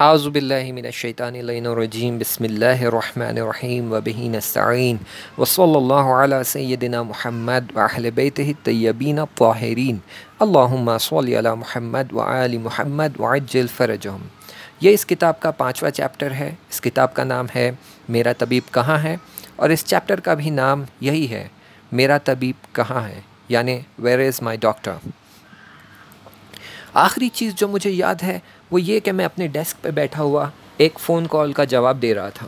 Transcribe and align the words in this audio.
आज़ुबिल्लिमिनशैतानरजीम 0.00 2.18
बसमीम 2.18 3.90
वबही 3.90 4.28
नस्तीन 4.28 4.98
वसल्ला 5.38 6.42
सैदिना 6.44 7.02
महमद 7.04 7.68
वाहल 7.76 8.10
बैत 8.18 8.40
तय्यबीन 8.66 9.24
ताहरीन 9.40 10.00
अल्लाहुम्मा 10.40 10.96
सल्ली 11.00 11.34
अला 11.34 11.54
महमद 11.54 12.08
व 12.12 12.20
आली 12.22 12.58
महमद 12.60 13.14
वज्जल 13.20 13.66
फ़रजहम 13.70 14.22
ये 14.82 14.92
इस 14.92 15.04
किताब 15.06 15.34
का 15.42 15.50
पाँचवा 15.56 15.90
चैप्टर 15.92 16.32
है 16.34 16.58
इस 16.70 16.80
किताब 16.82 17.12
का 17.16 17.26
नाम 17.26 17.48
है 17.54 17.66
मेरा 18.10 18.32
तबीब 18.36 18.64
कहाँ 18.74 18.98
है 19.00 19.18
और 19.60 19.72
इस 19.72 19.84
चैप्टर 19.86 20.20
का 20.20 20.34
भी 20.34 20.50
नाम 20.52 20.86
यही 21.02 21.26
है 21.26 21.50
मेरा 21.92 22.18
तबीब 22.26 22.56
कहाँ 22.74 23.02
है 23.02 23.22
यानि 23.50 23.84
वेर 24.00 24.22
इज़ 24.22 24.44
माई 24.44 24.56
डॉक्टर 24.62 24.98
आखिरी 26.96 27.28
चीज़ 27.28 27.54
जो 27.54 27.68
मुझे 27.68 27.90
याद 27.90 28.22
है 28.22 28.42
वो 28.70 28.78
ये 28.78 29.00
कि 29.00 29.12
मैं 29.12 29.24
अपने 29.24 29.48
डेस्क 29.48 29.76
पे 29.82 29.90
बैठा 29.92 30.22
हुआ 30.22 30.50
एक 30.80 30.98
फ़ोन 30.98 31.26
कॉल 31.26 31.52
का 31.52 31.64
जवाब 31.66 31.96
दे 31.96 32.12
रहा 32.12 32.30
था। 32.30 32.46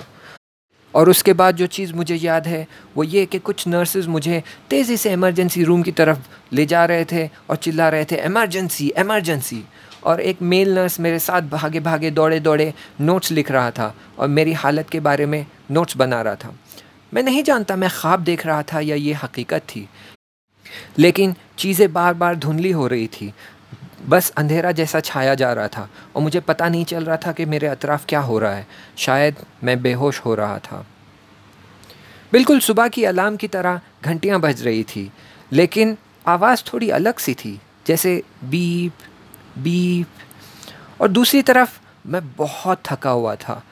और 0.94 1.08
उसके 1.10 1.32
बाद 1.32 1.56
जो 1.56 1.66
चीज़ 1.68 1.92
मुझे 1.94 2.14
याद 2.16 2.46
है, 2.46 2.66
वो 2.96 3.04
ये 3.04 3.24
कि 3.26 3.38
कुछ 3.40 3.66
नर्सेज 3.68 4.06
मुझे 4.08 4.42
तेज़ी 4.70 4.96
से 4.96 5.12
इमरजेंसी 5.12 5.64
रूम 5.64 5.82
की 5.82 5.92
तरफ़ 5.92 6.18
ले 6.52 6.66
जा 6.66 6.84
रहे 6.84 7.04
थे 7.04 7.26
और 7.50 7.56
चिल्ला 7.56 7.88
रहे 7.88 8.04
थे 8.04 8.16
एमरजेंसी 8.18 8.92
एमरजेंसी 8.96 9.62
और 10.04 10.20
एक 10.20 10.42
मेल 10.42 10.74
नर्स 10.74 10.98
मेरे 11.00 11.18
साथ 11.18 11.42
भागे 11.50 11.80
भागे 11.80 12.10
दौड़े 12.10 12.40
दौड़े 12.40 12.72
नोट्स 13.00 13.30
लिख 13.32 13.50
रहा 13.50 13.70
था 13.70 13.94
और 14.18 14.28
मेरी 14.28 14.52
हालत 14.54 14.90
के 14.90 15.00
बारे 15.00 15.26
में 15.26 15.44
नोट्स 15.70 15.96
बना 15.96 16.20
रहा 16.22 16.34
था। 16.34 16.54
मैं 17.12 17.22
नहीं 17.22 17.42
जानता 17.42 17.76
मैं 17.76 17.90
ख्वाब 17.90 18.24
देख 18.24 18.46
रहा 18.46 18.62
था 18.64 18.80
या 18.80 18.96
ये 18.96 19.12
हकीकत 19.14 19.62
थी, 19.68 19.88
लेकिन 20.98 21.34
चीज़ें 21.58 21.92
बार 21.92 22.14
बार 22.14 22.36
धुंधली 22.36 22.70
हो 22.70 22.86
रही 22.86 23.06
थी। 23.10 23.32
बस 24.08 24.30
अंधेरा 24.36 24.72
जैसा 24.72 25.00
छाया 25.00 25.34
जा 25.34 25.52
रहा 25.52 25.68
था 25.68 25.88
और 26.16 26.22
मुझे 26.22 26.40
पता 26.40 26.68
नहीं 26.68 26.84
चल 26.84 27.04
रहा 27.04 27.16
था 27.16 27.32
कि 27.32 27.44
मेरे 27.44 27.66
अतराफ़ 27.66 28.06
क्या 28.06 28.20
हो 28.20 28.38
रहा 28.38 28.54
है। 28.54 28.66
शायद 28.96 29.36
मैं 29.64 29.80
बेहोश 29.82 30.20
हो 30.20 30.34
रहा 30.34 30.58
था। 30.58 30.86
बिल्कुल 32.32 32.60
सुबह 32.60 32.88
की 32.88 33.04
अलार्म 33.04 33.36
की 33.36 33.48
तरह 33.48 33.80
घंटियाँ 34.04 34.40
बज 34.40 34.62
रही 34.62 34.82
थी, 34.84 35.10
लेकिन 35.52 35.96
आवाज़ 36.26 36.62
थोड़ी 36.72 36.90
अलग 36.90 37.18
सी 37.18 37.34
थी, 37.34 37.60
जैसे 37.86 38.22
बीप 38.44 38.92
बीप। 39.58 40.06
और 41.00 41.08
दूसरी 41.08 41.42
तरफ़ 41.42 41.78
मैं 42.06 42.22
बहुत 42.34 42.82
थका 42.84 43.10
हुआ 43.10 43.34
था। 43.34 43.62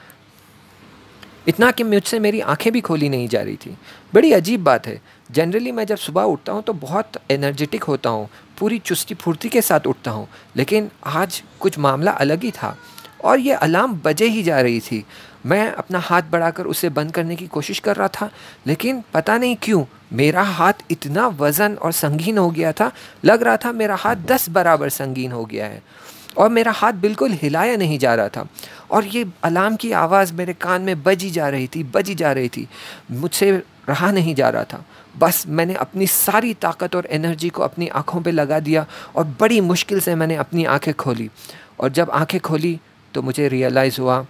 इतना 1.49 1.71
कि 1.71 1.85
मुझसे 1.85 2.19
मेरी 2.19 2.41
आँखें 2.41 2.73
भी 2.73 2.81
खोली 2.81 3.09
नहीं 3.09 3.29
जा 3.29 3.43
रही 3.43 3.57
थी। 3.57 3.77
बड़ी 4.15 4.33
अजीब 4.33 4.65
बात 4.65 4.87
है। 4.87 5.01
जनरली 5.31 5.73
मैं 5.73 5.85
जब 5.87 5.97
सुबह 5.97 6.23
उठता 6.23 6.53
हूँ 6.53 6.63
तो 6.63 6.73
बहुत 6.73 7.13
एनर्जेटिक 7.31 7.85
होता 7.85 8.11
हूँ। 8.11 8.29
पूरी 8.59 8.79
चुस्ती 8.79 9.15
फुर्ती 9.15 9.49
के 9.49 9.61
साथ 9.61 9.87
उठता 9.87 10.11
हूँ। 10.11 10.27
लेकिन 10.57 10.91
आज 11.07 11.43
कुछ 11.61 11.79
मामला 11.79 12.13
अलग 12.13 12.43
ही 12.43 12.51
था 12.51 12.77
और 13.25 13.39
ये 13.39 13.53
अलार्म 13.53 13.95
बजे 14.05 14.27
ही 14.27 14.43
जा 14.43 14.61
रही 14.61 14.81
थी। 14.81 15.05
मैं 15.47 15.71
अपना 15.73 15.99
हाथ 15.99 16.23
बढ़ाकर 16.23 16.67
उसे 16.67 16.89
बंद 16.89 17.13
करने 17.13 17.37
की 17.37 17.47
कोशिश 17.47 17.79
कर 17.79 17.97
रहा 17.97 18.09
था, 18.09 18.31
लेकिन 18.67 19.03
पता 19.15 19.37
नहीं 19.39 19.57
क्यों 19.63 19.85
मेरा 20.13 20.43
हाथ 20.43 20.73
इतना 20.91 21.27
वज़न 21.29 21.75
और 21.75 21.93
संगीन 21.93 22.39
हो 22.39 22.51
गया 22.51 22.73
था। 22.73 22.91
लग 23.25 23.43
रहा 23.43 23.57
था 23.57 23.73
मेरा 23.73 23.95
हाथ 23.95 24.17
दस 24.17 24.49
बराबर 24.49 24.89
संगीन 24.89 25.33
हो 25.33 25.45
गया 25.45 25.67
है 25.67 25.83
और 26.37 26.49
मेरा 26.49 26.73
हाथ 26.73 26.93
बिल्कुल 26.93 27.33
हिलाया 27.33 27.77
नहीं 27.77 27.99
जा 27.99 28.15
रहा 28.15 28.29
था। 28.29 28.47
और 28.91 29.05
ये 29.05 29.27
अलार्म 29.43 29.77
की 29.77 29.93
आवाज़ 29.93 30.33
मेरे 30.33 30.53
कान 30.53 30.83
में 30.83 31.03
बजी 31.03 31.31
जा 31.31 31.49
रही 31.49 31.67
थी, 31.67 31.85
बजी 31.85 32.15
जा 32.15 32.33
रही 32.33 32.49
थी। 32.49 32.69
मुझसे 33.11 33.63
रहा 33.89 34.11
नहीं 34.13 34.35
जा 34.35 34.49
रहा 34.49 34.65
था। 34.65 34.85
बस 35.19 35.45
मैंने 35.47 35.75
अपनी 35.75 36.07
सारी 36.07 36.55
ताकत 36.55 36.97
और 36.97 37.07
एनर्जी 37.07 37.49
को 37.49 37.63
अपनी 37.63 37.89
आँखों 37.89 38.21
पे 38.23 38.31
लगा 38.31 38.61
दिया 38.61 38.87
और 39.17 39.25
बड़ी 39.41 39.61
मुश्किल 39.61 40.01
से 40.01 40.15
मैंने 40.15 40.37
अपनी 40.37 40.65
आँखें 40.65 40.95
खोली। 40.95 41.31
और 41.81 41.89
जब 41.89 42.11
आँखें 42.11 42.41
खोली 42.41 42.81
तो 43.15 43.23
मुझे 43.23 43.49
रियलाइज़ 43.49 44.01
हुआ 44.01 44.27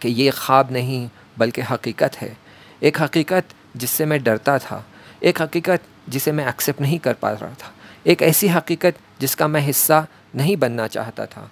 कि 0.00 0.08
ये 0.08 0.30
ख्वाब 0.30 0.72
नहीं, 0.72 1.10
बल्कि 1.38 1.60
हकीकत 1.60 2.16
है। 2.16 2.36
एक 2.82 3.00
हकीकत 3.00 3.44
जिससे 3.76 4.06
मैं 4.06 4.22
डरता 4.22 4.58
था। 4.58 4.86
एक 5.22 5.42
हकीकत 5.42 5.80
जिसे 6.08 6.32
मैं 6.32 6.48
एक्सेप्ट 6.48 6.80
नहीं 6.80 6.98
कर 6.98 7.14
पा 7.14 7.30
रहा 7.30 7.50
था। 7.50 7.74
एक 8.06 8.22
ऐसी 8.22 8.48
हकीकत 8.48 8.94
जिसका 9.20 9.48
मैं 9.48 9.60
हिस्सा 9.60 10.06
नहीं 10.36 10.56
बनना 10.56 10.86
चाहता 10.86 11.26
था। 11.26 11.50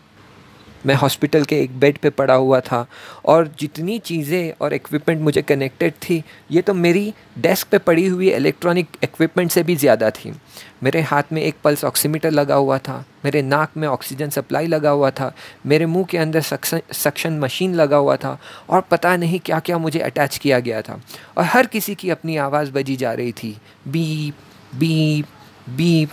मैं 0.87 0.95
हॉस्पिटल 0.95 1.45
के 1.45 1.61
एक 1.63 1.79
बेड 1.81 1.99
पे 1.99 2.11
पड़ा 2.11 2.35
हुआ 2.35 2.61
था 2.61 2.87
और 3.25 3.51
जितनी 3.61 3.99
चीज़ें 4.01 4.53
और 4.61 4.75
इक्विपमेंट 4.75 5.21
मुझे 5.23 5.43
कनेक्टेड 5.43 5.93
थी, 6.03 6.23
ये 6.51 6.63
तो 6.63 6.75
मेरी 6.75 7.13
डेस्क 7.39 7.69
पे 7.71 7.79
पड़ी 7.81 8.07
हुई 8.07 8.31
इलेक्ट्रॉनिक 8.31 8.97
इक्विपमेंट 9.03 9.51
से 9.51 9.63
भी 9.63 9.77
ज़्यादा 9.77 10.11
थी। 10.11 10.33
मेरे 10.83 11.01
हाथ 11.03 11.33
में 11.33 11.43
एक 11.43 11.57
पल्स 11.65 11.85
ऑक्सीमीटर 11.85 12.31
लगा 12.31 12.55
हुआ 12.55 12.79
था, 12.79 13.05
मेरे 13.25 13.43
नाक 13.43 13.77
में 13.77 13.87
ऑक्सीजन 13.89 14.31
सप्लाई 14.31 14.67
लगा 14.67 14.91
हुआ 14.91 15.11
था, 15.11 15.33
मेरे 15.67 15.87
मुँह 15.87 16.07
के 16.11 16.19
अंदर 16.19 16.41
सक्शन 16.41 17.39
मशीन 17.41 17.75
लगा 17.75 17.97
हुआ 17.97 18.17
था 18.17 18.39
और 18.71 18.81
पता 18.91 19.17
नहीं 19.17 19.41
क्या 19.41 19.59
क्या 19.61 19.79
मुझे 19.79 20.01
अटैच 20.01 20.39
किया 20.39 20.59
गया 20.61 20.83
था 20.83 21.01
और 21.39 21.45
हर 21.45 21.67
किसी 21.67 21.95
की 21.95 22.11
अपनी 22.11 22.37
आवाज़ 22.39 22.73
बजी 22.73 22.97
जा 22.97 23.13
रही 23.13 23.33
थी। 23.33 23.57
Beep 23.89 24.35
beep 24.75 25.27
beep. 25.71 26.11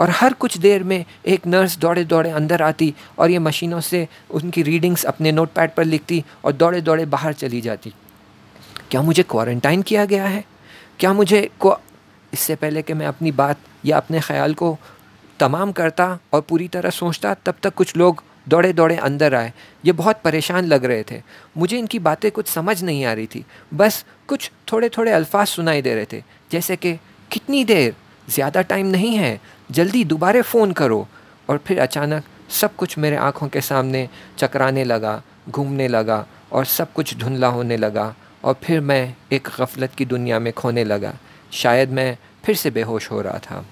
और 0.00 0.10
हर 0.10 0.32
कुछ 0.32 0.56
देर 0.58 0.82
में 0.82 1.04
एक 1.26 1.46
नर्स 1.46 1.78
दौड़े 1.78 2.04
दौड़े 2.04 2.30
अंदर 2.30 2.62
आती 2.62 2.94
और 3.18 3.30
ये 3.30 3.38
मशीनों 3.38 3.80
से 3.80 4.06
उनकी 4.30 4.62
रीडिंग्स 4.62 5.04
अपने 5.04 5.32
नोट 5.32 5.52
पैड 5.52 5.74
पर 5.74 5.84
लिखती 5.84 6.24
और 6.44 6.52
दौड़े 6.52 6.80
दौड़े 6.80 7.04
बाहर 7.06 7.32
चली 7.32 7.60
जाती। 7.60 7.92
क्या 8.90 9.02
मुझे 9.02 9.22
क्वारंटाइन 9.22 9.82
किया 9.82 10.04
गया 10.04 10.24
है? 10.24 10.44
क्या 10.98 11.12
मुझे 11.12 11.50
को 11.60 11.76
इससे 12.32 12.54
पहले 12.54 12.82
कि 12.82 12.94
मैं 12.94 13.06
अपनी 13.06 13.32
बात 13.32 13.58
या 13.84 13.96
अपने 13.96 14.20
ख्याल 14.20 14.54
को 14.54 14.76
तमाम 15.40 15.72
करता 15.72 16.18
और 16.32 16.40
पूरी 16.40 16.68
तरह 16.68 16.90
सोचता, 16.90 17.34
तब 17.34 17.54
तक 17.62 17.74
कुछ 17.74 17.96
लोग 17.96 18.22
दौड़े 18.48 18.72
दौड़े 18.72 18.96
अंदर 18.96 19.34
आए। 19.34 19.52
ये 19.84 19.92
बहुत 19.92 20.20
परेशान 20.24 20.64
लग 20.64 20.84
रहे 20.84 21.02
थे। 21.10 21.20
मुझे 21.56 21.78
इनकी 21.78 21.98
बातें 21.98 22.30
कुछ 22.30 22.48
समझ 22.48 22.82
नहीं 22.82 23.04
आ 23.04 23.12
रही 23.12 23.26
थी। 23.26 23.44
बस 23.74 24.04
कुछ 24.28 24.50
थोड़े 24.72 24.88
थोड़े 24.88 25.12
अल्फाज 25.12 25.46
सुनाई 25.46 25.82
दे 25.82 25.94
रहे 25.94 26.06
थे, 26.12 26.22
जैसे 26.50 26.76
कि, 26.76 26.92
कितनी 27.30 27.64
देर? 27.64 27.94
ज़्यादा 28.30 28.62
टाइम 28.62 28.86
नहीं 28.86 29.16
है। 29.16 29.40
जल्दी 29.70 30.04
दोबारा 30.04 30.42
फ़ोन 30.42 30.72
करो। 30.72 31.06
और 31.48 31.58
फिर 31.58 31.80
अचानक 31.80 32.24
सब 32.50 32.74
कुछ 32.76 32.96
मेरे 32.98 33.16
आँखों 33.16 33.48
के 33.48 33.60
सामने 33.60 34.08
चकराने 34.38 34.84
लगा, 34.84 35.22
घूमने 35.48 35.88
लगा 35.88 36.26
और 36.52 36.64
सब 36.64 36.92
कुछ 36.92 37.14
धुंधला 37.16 37.48
होने 37.48 37.76
लगा 37.76 38.14
और 38.44 38.54
फिर 38.62 38.80
मैं 38.80 39.14
एक 39.32 39.48
गफलत 39.58 39.94
की 39.94 40.04
दुनिया 40.04 40.38
में 40.38 40.52
खोने 40.52 40.84
लगा। 40.84 41.14
शायद 41.52 41.90
मैं 41.90 42.16
फिर 42.44 42.56
से 42.56 42.70
बेहोश 42.70 43.10
हो 43.10 43.20
रहा 43.20 43.38
था। 43.38 43.64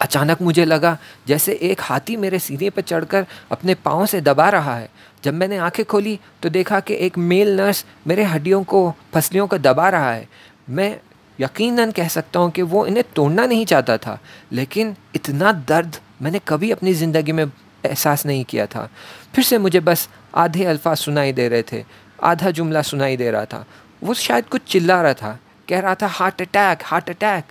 अचानक 0.00 0.42
मुझे 0.42 0.64
लगा 0.64 0.96
जैसे 1.26 1.52
एक 1.62 1.80
हाथी 1.80 2.16
मेरे 2.16 2.38
सीने 2.38 2.70
पर 2.70 2.82
चढ़कर 2.82 3.26
अपने 3.52 3.74
पाँव 3.74 4.06
से 4.06 4.20
दबा 4.20 4.48
रहा 4.48 4.76
है। 4.76 4.88
जब 5.24 5.34
मैंने 5.34 5.56
आँखें 5.56 5.84
खोली 5.84 6.18
तो 6.42 6.48
देखा 6.48 6.80
कि 6.80 6.94
एक 6.96 7.18
मेल 7.18 7.56
नर्स 7.56 7.84
मेरे 8.06 8.24
हड्डियों 8.24 8.62
को, 8.64 8.94
फसलियों 9.14 9.46
को 9.46 9.58
दबा 9.58 9.88
रहा 9.88 10.12
है। 10.12 10.28
मैं 10.70 11.00
यकीनन 11.40 11.90
कह 11.90 12.08
सकता 12.08 12.40
हूँ 12.40 12.50
कि 12.50 12.62
वो 12.62 12.84
इन्हें 12.86 13.04
तोड़ना 13.14 13.46
नहीं 13.46 13.66
चाहता 13.66 13.96
था, 13.98 14.18
लेकिन 14.52 14.96
इतना 15.14 15.52
दर्द 15.68 15.96
मैंने 16.22 16.40
कभी 16.48 16.70
अपनी 16.70 16.92
ज़िंदगी 16.94 17.32
में 17.32 17.44
एहसास 17.44 18.26
नहीं 18.26 18.44
किया 18.44 18.66
था। 18.66 18.88
फिर 19.34 19.44
से 19.44 19.58
मुझे 19.58 19.80
बस 19.80 20.08
आधे 20.34 20.64
अल्फाज 20.64 20.96
सुनाई 20.98 21.32
दे 21.32 21.48
रहे 21.48 21.62
थे, 21.62 21.84
आधा 22.22 22.50
जुमला 22.50 22.82
सुनाई 22.82 23.16
दे 23.16 23.30
रहा 23.30 23.44
था। 23.44 23.64
वो 24.02 24.14
शायद 24.14 24.48
कुछ 24.48 24.62
चिल्ला 24.62 25.00
रहा 25.02 25.14
था, 25.14 25.38
कह 25.68 25.80
रहा 25.80 25.94
था, 25.94 26.06
हार्ट 26.06 26.42
अटैक 26.42 26.82
हार्ट 26.84 27.10
अटैक। 27.10 27.44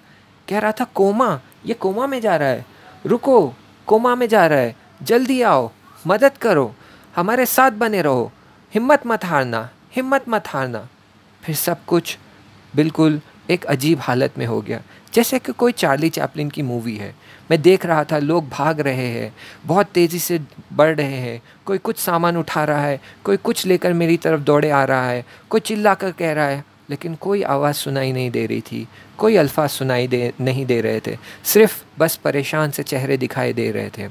कह 0.47 0.59
रहा 0.59 0.71
था, 0.71 0.83
कोमा, 0.95 1.39
ये 1.65 1.73
कोमा 1.73 2.07
में 2.07 2.19
जा 2.21 2.35
रहा 2.35 2.49
है। 2.49 2.65
रुको, 3.05 3.53
कोमा 3.87 4.15
में 4.15 4.27
जा 4.27 4.45
रहा 4.47 4.59
है। 4.59 4.75
जल्दी 5.03 5.41
आओ, 5.41 5.71
मदद 6.07 6.37
करो। 6.37 6.73
हमारे 7.15 7.45
साथ 7.45 7.71
बने 7.71 8.01
रहो। 8.01 8.31
हिम्मत 8.73 9.07
मत 9.07 9.25
हारना, 9.25 9.69
हिम्मत 9.95 10.25
मत 10.29 10.47
हारना। 10.47 10.87
फिर 11.43 11.55
सब 11.55 11.85
कुछ 11.85 12.17
बिल्कुल 12.73 13.21
एक 13.53 13.65
अजीब 13.65 13.99
हालत 13.99 14.37
में 14.37 14.45
हो 14.45 14.61
गया। 14.61 14.81
जैसे 15.13 15.39
कि 15.39 15.51
कोई 15.51 15.71
चार्ली 15.71 16.09
चैपलिन 16.09 16.49
की 16.49 16.61
मूवी 16.61 16.95
है। 16.97 17.15
मैं 17.51 17.61
देख 17.61 17.85
रहा 17.85 18.03
था, 18.03 18.17
लोग 18.17 18.49
भाग 18.49 18.79
रहे 18.79 19.07
हैं, 19.07 19.35
बहुत 19.65 19.87
तेज़ी 19.87 20.19
से 20.19 20.39
बढ़ 20.73 20.95
रहे 20.95 21.17
हैं। 21.17 21.41
कोई 21.65 21.77
कुछ 21.77 21.99
सामान 21.99 22.37
उठा 22.37 22.63
रहा 22.63 22.85
है, 22.85 23.01
कोई 23.23 23.37
कुछ 23.37 23.65
लेकर 23.65 23.93
मेरी 23.93 24.17
तरफ़ 24.17 24.41
दौड़े 24.41 24.69
आ 24.69 24.83
रहा 24.83 25.09
है, 25.09 25.25
कोई 25.49 25.59
चिल्ला 25.59 25.93
कर 25.93 26.11
कह 26.11 26.33
रहा 26.33 26.45
है, 26.45 26.65
लेकिन 26.89 27.15
कोई 27.15 27.43
आवाज़ 27.43 27.75
सुनाई 27.75 28.11
नहीं 28.11 28.31
दे 28.31 28.45
रही 28.45 28.61
थी, 28.61 28.87
कोई 29.17 29.35
अल्फाज 29.35 29.69
सुनाई 29.69 30.07
दे, 30.07 30.33
नहीं 30.41 30.65
दे 30.65 30.81
रहे 30.81 30.99
थे, 30.99 31.17
सिर्फ़ 31.43 31.83
बस 31.99 32.15
परेशान 32.15 32.71
से 32.71 32.83
चेहरे 32.83 33.17
दिखाई 33.17 33.53
दे 33.53 33.71
रहे 33.71 33.89
थे। 33.89 34.07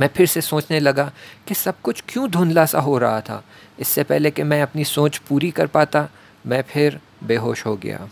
मैं 0.00 0.08
फिर 0.08 0.26
से 0.26 0.40
सोचने 0.40 0.80
लगा 0.80 1.12
कि 1.48 1.54
सब 1.54 1.80
कुछ 1.80 2.04
क्यों 2.08 2.30
धुंधला 2.30 2.66
सा 2.66 2.80
हो 2.80 2.98
रहा 2.98 3.20
था। 3.20 3.44
इससे 3.78 4.02
पहले 4.02 4.30
कि 4.30 4.42
मैं 4.42 4.62
अपनी 4.62 4.84
सोच 4.84 5.18
पूरी 5.18 5.50
कर 5.50 5.66
पाता, 5.66 6.08
मैं 6.46 6.62
फिर 6.62 7.00
बेहोश 7.24 7.66
हो 7.66 7.76
गया। 7.76 8.08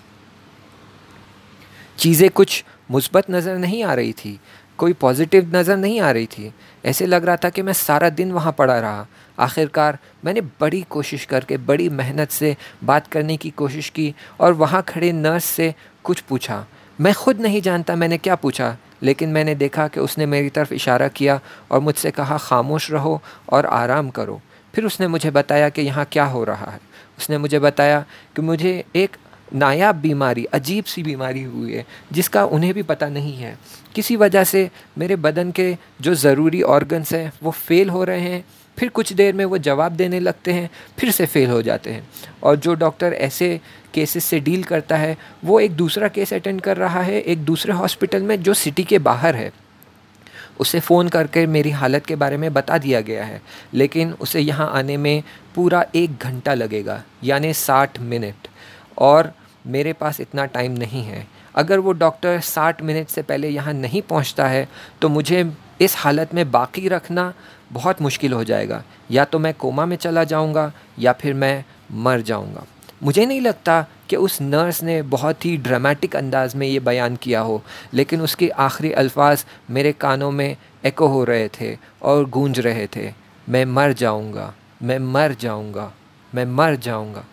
चीज़ें 1.98 2.28
कुछ 2.30 2.64
मुस्बत 2.90 3.30
नज़र 3.30 3.56
नहीं 3.58 3.82
आ 3.84 3.94
रही 3.94 4.12
थी, 4.12 4.38
कोई 4.78 4.92
पॉजिटिव 4.94 5.50
नज़र 5.54 5.76
नहीं 5.76 6.00
आ 6.00 6.10
रही 6.10 6.26
थी। 6.26 6.52
ऐसे 6.84 7.06
लग 7.06 7.24
रहा 7.24 7.36
था 7.36 7.48
कि 7.50 7.62
मैं 7.62 7.72
सारा 7.72 8.08
दिन 8.10 8.32
वहाँ 8.32 8.52
पड़ा 8.58 8.78
रहा। 8.80 9.06
आखिरकार 9.38 9.98
मैंने 10.24 10.40
बड़ी 10.60 10.82
कोशिश 10.90 11.24
करके, 11.24 11.56
बड़ी 11.56 11.88
मेहनत 11.90 12.30
से 12.30 12.56
बात 12.84 13.06
करने 13.06 13.36
की 13.36 13.50
कोशिश 13.52 13.88
की 13.90 14.14
और 14.40 14.52
वहाँ 14.54 14.82
खड़े 14.88 15.12
नर्स 15.12 15.44
से 15.44 15.74
कुछ 16.04 16.20
पूछा। 16.20 16.64
मैं 16.98 17.14
खुद 17.14 17.40
नहीं 17.40 17.60
जानता 17.62 17.96
मैंने 17.96 18.18
क्या 18.18 18.34
पूछा, 18.34 18.76
लेकिन 19.02 19.28
मैंने 19.28 19.54
देखा 19.54 19.86
कि 19.88 20.00
उसने 20.00 20.26
मेरी 20.26 20.48
तरफ़ 20.50 20.74
इशारा 20.74 21.08
किया 21.08 21.40
और 21.70 21.80
मुझसे 21.80 22.10
कहा, 22.10 22.38
खामोश 22.38 22.90
रहो 22.90 23.20
और 23.48 23.66
आराम 23.66 24.10
करो। 24.10 24.40
फिर 24.74 24.84
उसने 24.84 25.06
मुझे 25.08 25.30
बताया 25.30 25.68
कि 25.68 25.82
यहाँ 25.82 26.04
क्या 26.12 26.24
हो 26.26 26.44
रहा 26.44 26.70
है। 26.70 26.80
उसने 27.18 27.38
मुझे 27.38 27.58
बताया 27.58 28.04
कि 28.36 28.42
मुझे 28.42 28.84
एक 28.96 29.16
नायाब 29.54 29.94
बीमारी, 29.94 30.44
अजीब 30.44 30.84
सी 30.84 31.02
बीमारी 31.02 31.42
हुई 31.42 31.72
है, 31.72 31.86
जिसका 32.12 32.44
उन्हें 32.44 32.74
भी 32.74 32.82
पता 32.82 33.08
नहीं 33.08 33.36
है। 33.36 33.58
किसी 33.94 34.16
वजह 34.16 34.44
से 34.44 34.70
मेरे 34.98 35.16
बदन 35.16 35.50
के 35.50 35.76
जो 36.00 36.14
ज़रूरी 36.14 36.62
ऑर्गन्स 36.62 37.12
हैं, 37.12 37.32
वो 37.42 37.50
फेल 37.50 37.90
हो 37.90 38.04
रहे 38.04 38.20
हैं, 38.20 38.44
फिर 38.78 38.88
कुछ 38.88 39.12
देर 39.12 39.34
में 39.34 39.44
वो 39.44 39.58
जवाब 39.58 39.92
देने 39.92 40.20
लगते 40.20 40.52
हैं, 40.52 40.70
फिर 40.98 41.10
से 41.10 41.26
फेल 41.26 41.50
हो 41.50 41.62
जाते 41.62 41.90
हैं। 41.90 42.08
और 42.42 42.56
जो 42.56 42.74
डॉक्टर 42.74 43.12
ऐसे 43.12 43.60
केसेस 43.94 44.24
से 44.24 44.40
डील 44.40 44.64
करता 44.64 44.96
है, 44.96 45.16
वो 45.44 45.60
एक 45.60 45.72
दूसरा 45.72 46.08
केस 46.08 46.34
अटेंड 46.34 46.60
कर 46.60 46.76
रहा 46.76 47.02
है, 47.02 47.20
एक 47.20 47.44
दूसरे 47.44 47.72
हॉस्पिटल 47.72 48.22
में 48.22 48.42
जो 48.42 48.54
सिटी 48.54 48.84
के 48.84 48.98
बाहर 48.98 49.36
है। 49.36 49.52
उसे 50.60 50.80
फ़ोन 50.80 51.08
करके 51.08 51.46
मेरी 51.46 51.70
हालत 51.70 52.06
के 52.06 52.16
बारे 52.16 52.36
में 52.36 52.52
बता 52.52 52.78
दिया 52.78 53.00
गया 53.00 53.24
है, 53.24 53.42
लेकिन 53.74 54.12
उसे 54.12 54.40
यहाँ 54.40 54.70
आने 54.72 54.96
में 54.96 55.22
पूरा 55.54 55.86
एक 55.94 56.18
घंटा 56.18 56.54
लगेगा, 56.54 57.02
यानी 57.24 57.52
साठ 57.52 58.00
मिनट। 58.00 58.48
और 58.98 59.32
मेरे 59.64 59.92
पास 59.92 60.20
इतना 60.20 60.44
टाइम 60.46 60.72
नहीं 60.72 61.02
है। 61.04 61.26
अगर 61.54 61.78
वो 61.78 61.92
डॉक्टर 61.94 62.40
साठ 62.40 62.82
मिनट 62.82 63.08
से 63.08 63.22
पहले 63.22 63.48
यहाँ 63.48 63.72
नहीं 63.74 64.02
पहुँचता 64.02 64.46
है 64.46 64.66
तो 65.00 65.08
मुझे 65.08 65.50
इस 65.80 65.96
हालत 65.96 66.34
में 66.34 66.50
बाकी 66.50 66.88
रखना 66.88 67.32
बहुत 67.72 68.00
मुश्किल 68.02 68.32
हो 68.32 68.42
जाएगा। 68.44 68.82
या 69.10 69.24
तो 69.24 69.38
मैं 69.38 69.52
कोमा 69.54 69.84
में 69.86 69.96
चला 69.96 70.24
जाऊँगा, 70.24 70.72
या 70.98 71.12
फिर 71.12 71.34
मैं 71.34 71.64
मर 71.94 72.20
जाऊँगा। 72.20 72.64
मुझे 73.02 73.26
नहीं 73.26 73.40
लगता 73.40 73.84
कि 74.08 74.16
उस 74.16 74.40
नर्स 74.42 74.82
ने 74.82 75.00
बहुत 75.04 75.44
ही 75.44 75.56
ड्रामेटिक 75.56 76.16
अंदाज 76.16 76.54
में 76.54 76.66
ये 76.66 76.80
बयान 76.80 77.16
किया 77.16 77.40
हो, 77.40 77.62
लेकिन 77.94 78.20
उसके 78.20 78.48
आखिरी 78.48 78.92
अल्फाज 78.92 79.44
मेरे 79.70 79.92
कानों 79.92 80.30
में 80.30 80.56
एको 80.84 81.06
हो 81.06 81.22
रहे 81.24 81.48
थे 81.50 81.76
और 82.02 82.24
गूंज 82.26 82.60
रहे 82.60 82.86
थे, 82.96 83.12
मैं 83.48 83.64
मर 83.66 83.92
जाऊँगा, 83.92 84.52
मैं 84.82 84.98
मर 84.98 85.34
जाऊँगा, 85.40 85.92
मैं 86.32 86.44
मर 86.46 86.76
जाऊँगा। 86.76 87.24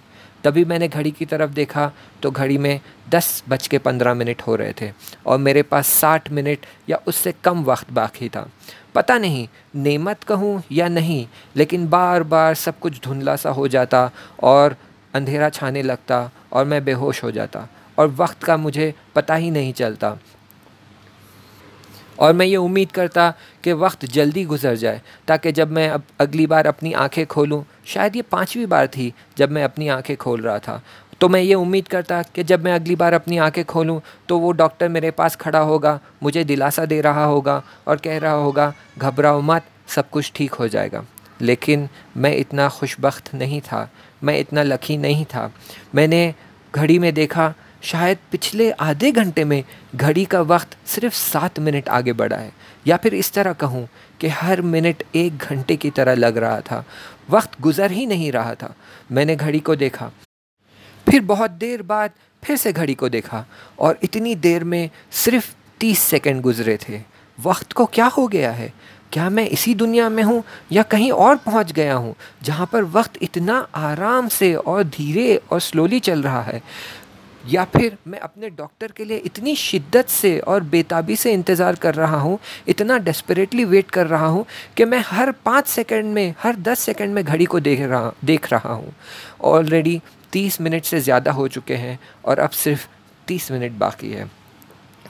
तभी 0.46 0.64
मैंने 0.66 0.88
घड़ी 0.88 1.12
की 1.12 1.26
तरफ़ 1.26 1.52
देखा 1.52 1.92
तो 2.24 2.32
घड़ी 2.32 2.58
में 2.58 2.80
दस 3.10 3.44
बज 3.50 3.68
के 3.68 3.78
पंद्रह 3.78 4.14
मिनट 4.14 4.42
हो 4.42 4.56
रहे 4.56 4.74
थे 4.82 4.92
और 5.26 5.38
मेरे 5.38 5.62
पास 5.64 5.88
साठ 5.92 6.32
मिनट 6.32 6.66
या 6.90 7.00
उससे 7.08 7.34
कम 7.44 7.64
वक्त 7.64 7.92
बाकी 7.92 8.30
था। 8.30 8.48
पता 8.96 9.18
नहीं, 9.18 9.48
नेमत 9.76 10.24
कहूँ 10.24 10.62
या 10.72 10.88
नहीं, 10.88 11.26
लेकिन 11.56 11.88
बार 11.90 12.24
बार 12.24 12.54
सब 12.56 12.80
कुछ 12.80 13.02
धुंधला 13.04 13.36
सा 13.36 13.50
हो 13.50 13.68
जाता 13.68 14.10
और 14.44 14.76
अंधेरा 15.14 15.50
छाने 15.50 15.82
लगता 15.84 16.30
और 16.54 16.66
मैं 16.66 16.84
बेहोश 16.86 17.24
हो 17.24 17.32
जाता 17.32 17.68
और 17.98 18.08
वक्त 18.18 18.44
का 18.44 18.58
मुझे 18.58 18.94
पता 19.16 19.36
ही 19.36 19.52
नहीं 19.52 19.74
चलता। 19.74 20.18
और 22.20 22.34
मैं 22.34 22.46
ये 22.46 22.56
उम्मीद 22.58 22.92
करता 22.92 23.30
कि 23.64 23.74
वक्त 23.74 24.06
जल्दी 24.08 24.44
गुजर 24.46 24.76
जाए, 24.76 25.02
ताकि 25.28 25.52
जब 25.52 25.72
मैं 25.72 25.90
अब 25.90 26.04
अगली 26.20 26.48
बार 26.48 26.68
अपनी 26.68 26.94
आँखें 26.94 27.26
खोलूं, 27.26 27.64
शायद 27.86 28.16
ये 28.16 28.22
पांचवी 28.22 28.66
बार 28.66 28.88
थी 28.88 29.14
जब 29.38 29.52
मैं 29.52 29.64
अपनी 29.64 29.88
आँखें 29.88 30.16
खोल 30.18 30.42
रहा 30.42 30.60
था। 30.60 30.82
तो 31.22 31.30
मैं 31.30 31.42
ये 31.42 31.54
उम्मीद 31.54 31.88
करता 31.88 32.22
कि 32.36 32.44
जब 32.44 32.64
मैं 32.64 32.74
अगली 32.74 32.96
बार 32.96 33.14
अपनी 33.14 33.38
आँखें 33.38 33.64
खोलूं 33.66 34.00
तो 34.30 34.38
वो 34.40 34.52
डॉक्टर 34.52 34.90
मेरे 34.90 35.12
पास 35.12 35.36
खड़ा 35.36 35.60
होगा, 35.60 36.00
मुझे 36.24 36.44
दिलासा 36.44 36.86
दे 36.86 37.02
रहा 37.02 37.26
होगा 37.26 37.62
और 37.88 37.98
कह 37.98 38.18
रहा 38.18 38.34
होगा, 38.34 38.74
घबराओ 38.98 39.42
मत, 39.42 39.66
सब 39.88 40.10
कुछ 40.10 40.32
ठीक 40.36 40.54
हो 40.54 40.68
जाएगा। 40.68 41.04
लेकिन 41.42 41.88
मैं 42.18 42.36
इतना 42.36 42.68
खुशबख्त 42.70 43.34
नहीं 43.36 43.62
था, 43.62 43.90
मैं 44.24 44.40
इतना 44.40 44.64
लकी 44.64 44.98
नहीं 44.98 45.26
था। 45.26 45.52
मैंने 45.96 46.34
घड़ी 46.74 47.00
में 47.00 47.14
देखा 47.14 47.54
शायद 47.82 48.18
पिछले 48.32 48.70
आधे 48.72 49.12
घंटे 49.12 49.44
में 49.44 49.64
घड़ी 49.96 50.26
का 50.26 50.42
वक्त 50.42 50.78
सिर्फ़ 50.88 51.14
सात 51.14 51.60
मिनट 51.60 51.90
आगे 51.90 52.14
बढ़ा 52.14 52.38
है। 52.38 52.52
या 52.88 52.98
फिर 52.98 53.14
इस 53.14 53.32
तरह 53.34 53.54
कहूँ 53.54 53.88
कि 54.22 54.28
हर 54.28 54.62
मिनट 54.62 55.04
एक 55.16 55.38
घंटे 55.38 55.76
की 55.76 55.90
तरह 55.90 56.14
लग 56.14 56.38
रहा 56.38 56.60
था। 56.62 56.84
वक्त 57.30 57.60
गुज़र 57.62 57.92
ही 57.92 58.06
नहीं 58.06 58.32
रहा 58.32 58.54
था। 58.56 58.74
मैंने 59.12 59.36
घड़ी 59.36 59.60
को 59.60 59.76
देखा। 59.76 60.12
फिर 61.08 61.22
बहुत 61.22 61.52
देर 61.52 61.82
बाद 61.82 62.12
फिर 62.44 62.58
से 62.58 62.72
घड़ी 62.74 62.94
को 62.94 63.10
देखा 63.10 63.46
और 63.80 64.00
इतनी 64.04 64.36
देर 64.36 64.64
में 64.64 64.90
सिर्फ़ 65.12 65.54
तीस 65.80 66.00
सेकंड 66.00 66.42
गुजरे 66.42 66.78
थे। 66.90 67.02
वक्त 67.38 67.74
को 67.74 67.86
क्या 67.86 68.06
हो 68.08 68.28
गया 68.28 68.52
है? 68.52 68.74
क्या 69.12 69.30
मैं 69.30 69.48
इसी 69.48 69.74
दुनिया 69.76 70.08
में 70.10 70.22
हूँ 70.24 70.44
या 70.72 70.84
कहीं 70.84 71.12
और 71.12 71.36
पहुँच 71.36 71.72
गया 71.72 71.94
हूँ, 71.94 72.16
जहाँ 72.44 72.70
पर 72.72 72.84
वक्त 72.84 73.18
इतना 73.22 73.58
आराम 73.76 74.28
से 74.28 74.54
और 74.56 74.84
धीरे 74.84 75.36
और 75.52 75.60
स्लोली 75.60 76.00
चल 76.00 76.24
रहा 76.24 76.42
है? 76.42 76.62
या 77.48 77.64
फिर 77.66 77.98
मैं 78.08 78.20
अपने 78.20 78.50
डॉक्टर 78.50 78.92
के 78.92 79.06
लिए 79.06 79.18
इतनी 79.18 79.56
शिद्दत 79.56 80.08
से 80.10 80.38
और 80.40 80.64
बेताबी 80.66 81.16
से 81.16 81.34
इंतज़ार 81.34 81.76
कर 81.76 81.96
रहा 81.96 82.20
हूँ, 82.20 82.38
इतना 82.68 82.98
डेस्परेटली 83.00 83.66
वेट 83.66 83.92
कर 83.92 84.08
रहा 84.08 84.28
हूँ 84.28 84.46
कि 84.78 84.86
मैं 84.86 85.04
हर 85.08 85.32
पाँच 85.46 85.68
सेकेंड 85.68 86.14
में, 86.14 86.34
हर 86.40 86.56
दस 86.58 86.80
सेकेंड 86.80 87.14
में 87.14 87.24
घड़ी 87.24 87.46
को 87.46 87.60
देख 87.60 87.82
रहा 87.82 88.12
देख 88.26 88.52
रहा 88.54 88.74
हूँ। 88.74 88.94
ऑलरेडी 89.44 90.02
तीस 90.32 90.60
मिनट 90.62 90.84
से 90.84 91.00
ज़्यादा 91.02 91.32
हो 91.32 91.48
चुके 91.48 91.76
हैं 91.76 92.00
और 92.26 92.40
अब 92.40 92.50
सिर्फ़ 92.54 92.88
तीस 93.28 93.52
मिनट 93.52 93.72
बाकी 93.74 94.12
है। 94.12 94.30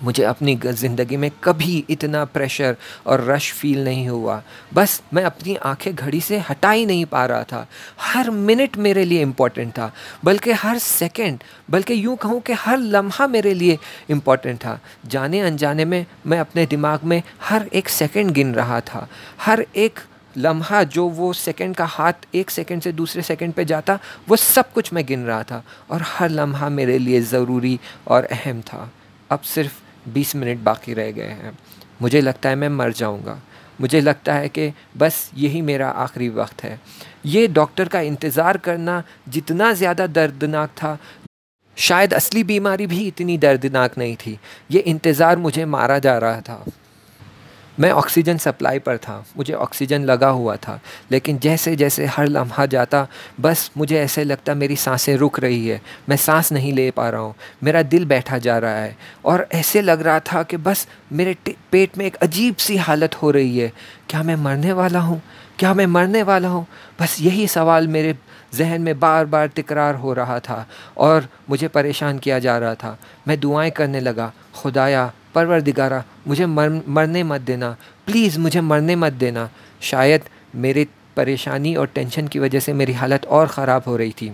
मुझे 0.03 0.23
अपनी 0.23 0.55
ज़िंदगी 0.65 1.17
में 1.17 1.29
कभी 1.43 1.83
इतना 1.89 2.23
प्रेशर 2.25 2.75
और 3.05 3.23
रश 3.23 3.51
फील 3.53 3.83
नहीं 3.83 4.07
हुआ। 4.07 4.41
बस 4.73 5.01
मैं 5.13 5.23
अपनी 5.23 5.55
आँखें 5.55 5.93
घड़ी 5.95 6.21
से 6.21 6.39
हटा 6.39 6.71
ही 6.71 6.85
नहीं 6.85 7.05
पा 7.05 7.25
रहा 7.25 7.43
था। 7.43 7.65
हर 8.01 8.29
मिनट 8.31 8.77
मेरे 8.77 9.05
लिए 9.05 9.21
इंपॉर्टेंट 9.21 9.71
था, 9.71 9.91
बल्कि 10.23 10.51
हर 10.53 10.77
सेकंड 10.77 11.43
बल्कि 11.69 12.03
यूँ 12.05 12.15
कहूँ 12.15 12.39
कि 12.41 12.53
हर 12.53 12.77
लम्हा 12.77 13.27
मेरे 13.27 13.53
लिए 13.53 13.77
इम्पोर्टेंट 14.09 14.59
था। 14.59 14.79
जाने 15.05 15.39
अनजाने 15.41 15.85
में 15.85 16.05
मैं 16.25 16.39
अपने 16.39 16.65
दिमाग 16.65 17.03
में 17.03 17.21
हर 17.41 17.69
एक 17.73 17.89
सेकंड 17.89 18.31
गिन 18.31 18.53
रहा 18.55 18.79
था। 18.81 19.07
हर 19.41 19.65
एक 19.75 19.99
लम्हा 20.35 20.83
जो 20.83 21.07
वो 21.09 21.31
सेकंड 21.33 21.75
का 21.75 21.85
हाथ 21.85 22.25
एक 22.35 22.49
सेकंड 22.49 22.81
से 22.81 22.91
दूसरे 22.91 23.21
सेकंड 23.21 23.53
पे 23.53 23.65
जाता, 23.65 23.97
वो 24.29 24.35
सब 24.35 24.71
कुछ 24.73 24.93
मैं 24.93 25.05
गिन 25.05 25.23
रहा 25.25 25.43
था 25.43 25.63
और 25.91 26.01
हर 26.05 26.29
लम्हा 26.29 26.69
मेरे 26.69 26.97
लिए 26.97 27.21
ज़रूरी 27.23 27.79
और 28.07 28.25
अहम 28.25 28.61
था। 28.61 28.89
अब 29.29 29.39
सिर्फ़ 29.45 29.79
बीस 30.07 30.35
मिनट 30.35 30.59
बाकी 30.59 30.93
रह 30.93 31.11
गए 31.11 31.29
हैं। 31.33 31.57
मुझे 32.01 32.21
लगता 32.21 32.49
है 32.49 32.55
मैं 32.55 32.69
मर 32.69 32.91
जाऊँगा। 32.93 33.39
मुझे 33.81 34.01
लगता 34.01 34.33
है 34.33 34.49
कि 34.49 34.71
बस 34.97 35.29
यही 35.35 35.61
मेरा 35.61 35.89
आखिरी 35.89 36.29
वक्त 36.31 36.63
है। 36.63 36.79
ये 37.25 37.47
डॉक्टर 37.49 37.87
का 37.87 37.99
इंतज़ार 38.01 38.57
करना 38.57 39.01
जितना 39.29 39.71
ज़्यादा 39.73 40.07
दर्दनाक 40.09 40.69
था, 40.77 40.97
शायद 41.77 42.13
असली 42.13 42.43
बीमारी 42.43 42.87
भी 42.87 43.05
इतनी 43.07 43.37
दर्दनाक 43.37 43.97
नहीं 43.97 44.15
थी। 44.15 44.37
ये 44.71 44.79
इंतज़ार 44.81 45.37
मुझे 45.37 45.65
मारा 45.67 45.99
जा 45.99 46.17
रहा 46.17 46.41
था। 46.41 46.65
मैं 47.79 47.89
ऑक्सीजन 47.91 48.37
सप्लाई 48.37 48.79
पर 48.79 48.97
था, 48.97 49.23
मुझे 49.37 49.53
ऑक्सीजन 49.53 50.03
लगा 50.03 50.27
हुआ 50.27 50.55
था, 50.55 50.79
लेकिन 51.11 51.37
जैसे 51.37 51.75
जैसे 51.75 52.05
हर 52.05 52.27
लम्हा 52.27 52.65
जाता, 52.65 53.05
बस 53.39 53.69
मुझे 53.77 53.99
ऐसे 53.99 54.23
लगता 54.23 54.53
मेरी 54.53 54.75
साँसें 54.75 55.15
रुक 55.17 55.39
रही 55.39 55.67
है, 55.67 55.81
मैं 56.09 56.17
सांस 56.17 56.51
नहीं 56.51 56.73
ले 56.73 56.89
पा 56.91 57.09
रहा 57.09 57.21
हूँ, 57.21 57.33
मेरा 57.63 57.81
दिल 57.83 58.05
बैठा 58.05 58.37
जा 58.37 58.57
रहा 58.57 58.75
है, 58.75 58.95
और 59.25 59.47
ऐसे 59.53 59.81
लग 59.81 60.01
रहा 60.01 60.19
था 60.19 60.43
कि 60.43 60.57
बस 60.57 60.87
मेरे 61.11 61.35
पेट 61.71 61.97
में 61.97 62.05
एक 62.05 62.15
अजीब 62.15 62.55
सी 62.55 62.77
हालत 62.77 63.15
हो 63.15 63.31
रही 63.31 63.57
है, 63.57 63.71
क्या 64.09 64.23
मैं 64.23 64.35
मरने 64.35 64.73
वाला 64.73 64.99
हूँ, 64.99 65.21
क्या 65.59 65.73
मैं 65.73 65.85
मरने 65.85 66.23
वाला 66.23 66.47
हूँ? 66.47 66.65
बस 67.01 67.17
यही 67.21 67.47
सवाल 67.47 67.87
मेरे 67.87 68.15
जहन 68.53 68.81
में 68.81 68.99
बार 68.99 69.25
बार 69.25 69.47
तकरार 69.47 69.95
हो 69.95 70.13
रहा 70.13 70.39
था, 70.39 70.65
और 70.97 71.27
मुझे 71.49 71.67
परेशान 71.67 72.19
किया 72.19 72.39
जा 72.39 72.57
रहा 72.57 72.75
था, 72.75 72.97
मैं 73.27 73.39
दुआएँ 73.39 73.71
करने 73.71 73.99
लगा, 73.99 74.31
खुदाया 74.55 75.11
परवरदिगारा, 75.35 76.03
मुझे 76.27 76.45
मर, 76.45 76.81
मरने 76.87 77.23
मत 77.23 77.41
देना। 77.41 77.75
प्लीज़ 78.05 78.39
मुझे 78.39 78.61
मरने 78.61 78.95
मत 78.95 79.13
देना। 79.13 79.49
शायद 79.81 80.21
मेरे 80.55 80.87
परेशानी 81.15 81.75
और 81.75 81.87
टेंशन 81.87 82.27
की 82.27 82.39
वजह 82.39 82.59
से 82.59 82.73
मेरी 82.73 82.93
हालत 82.93 83.25
और 83.25 83.47
ख़राब 83.47 83.83
हो 83.87 83.97
रही 83.97 84.11
थी। 84.11 84.31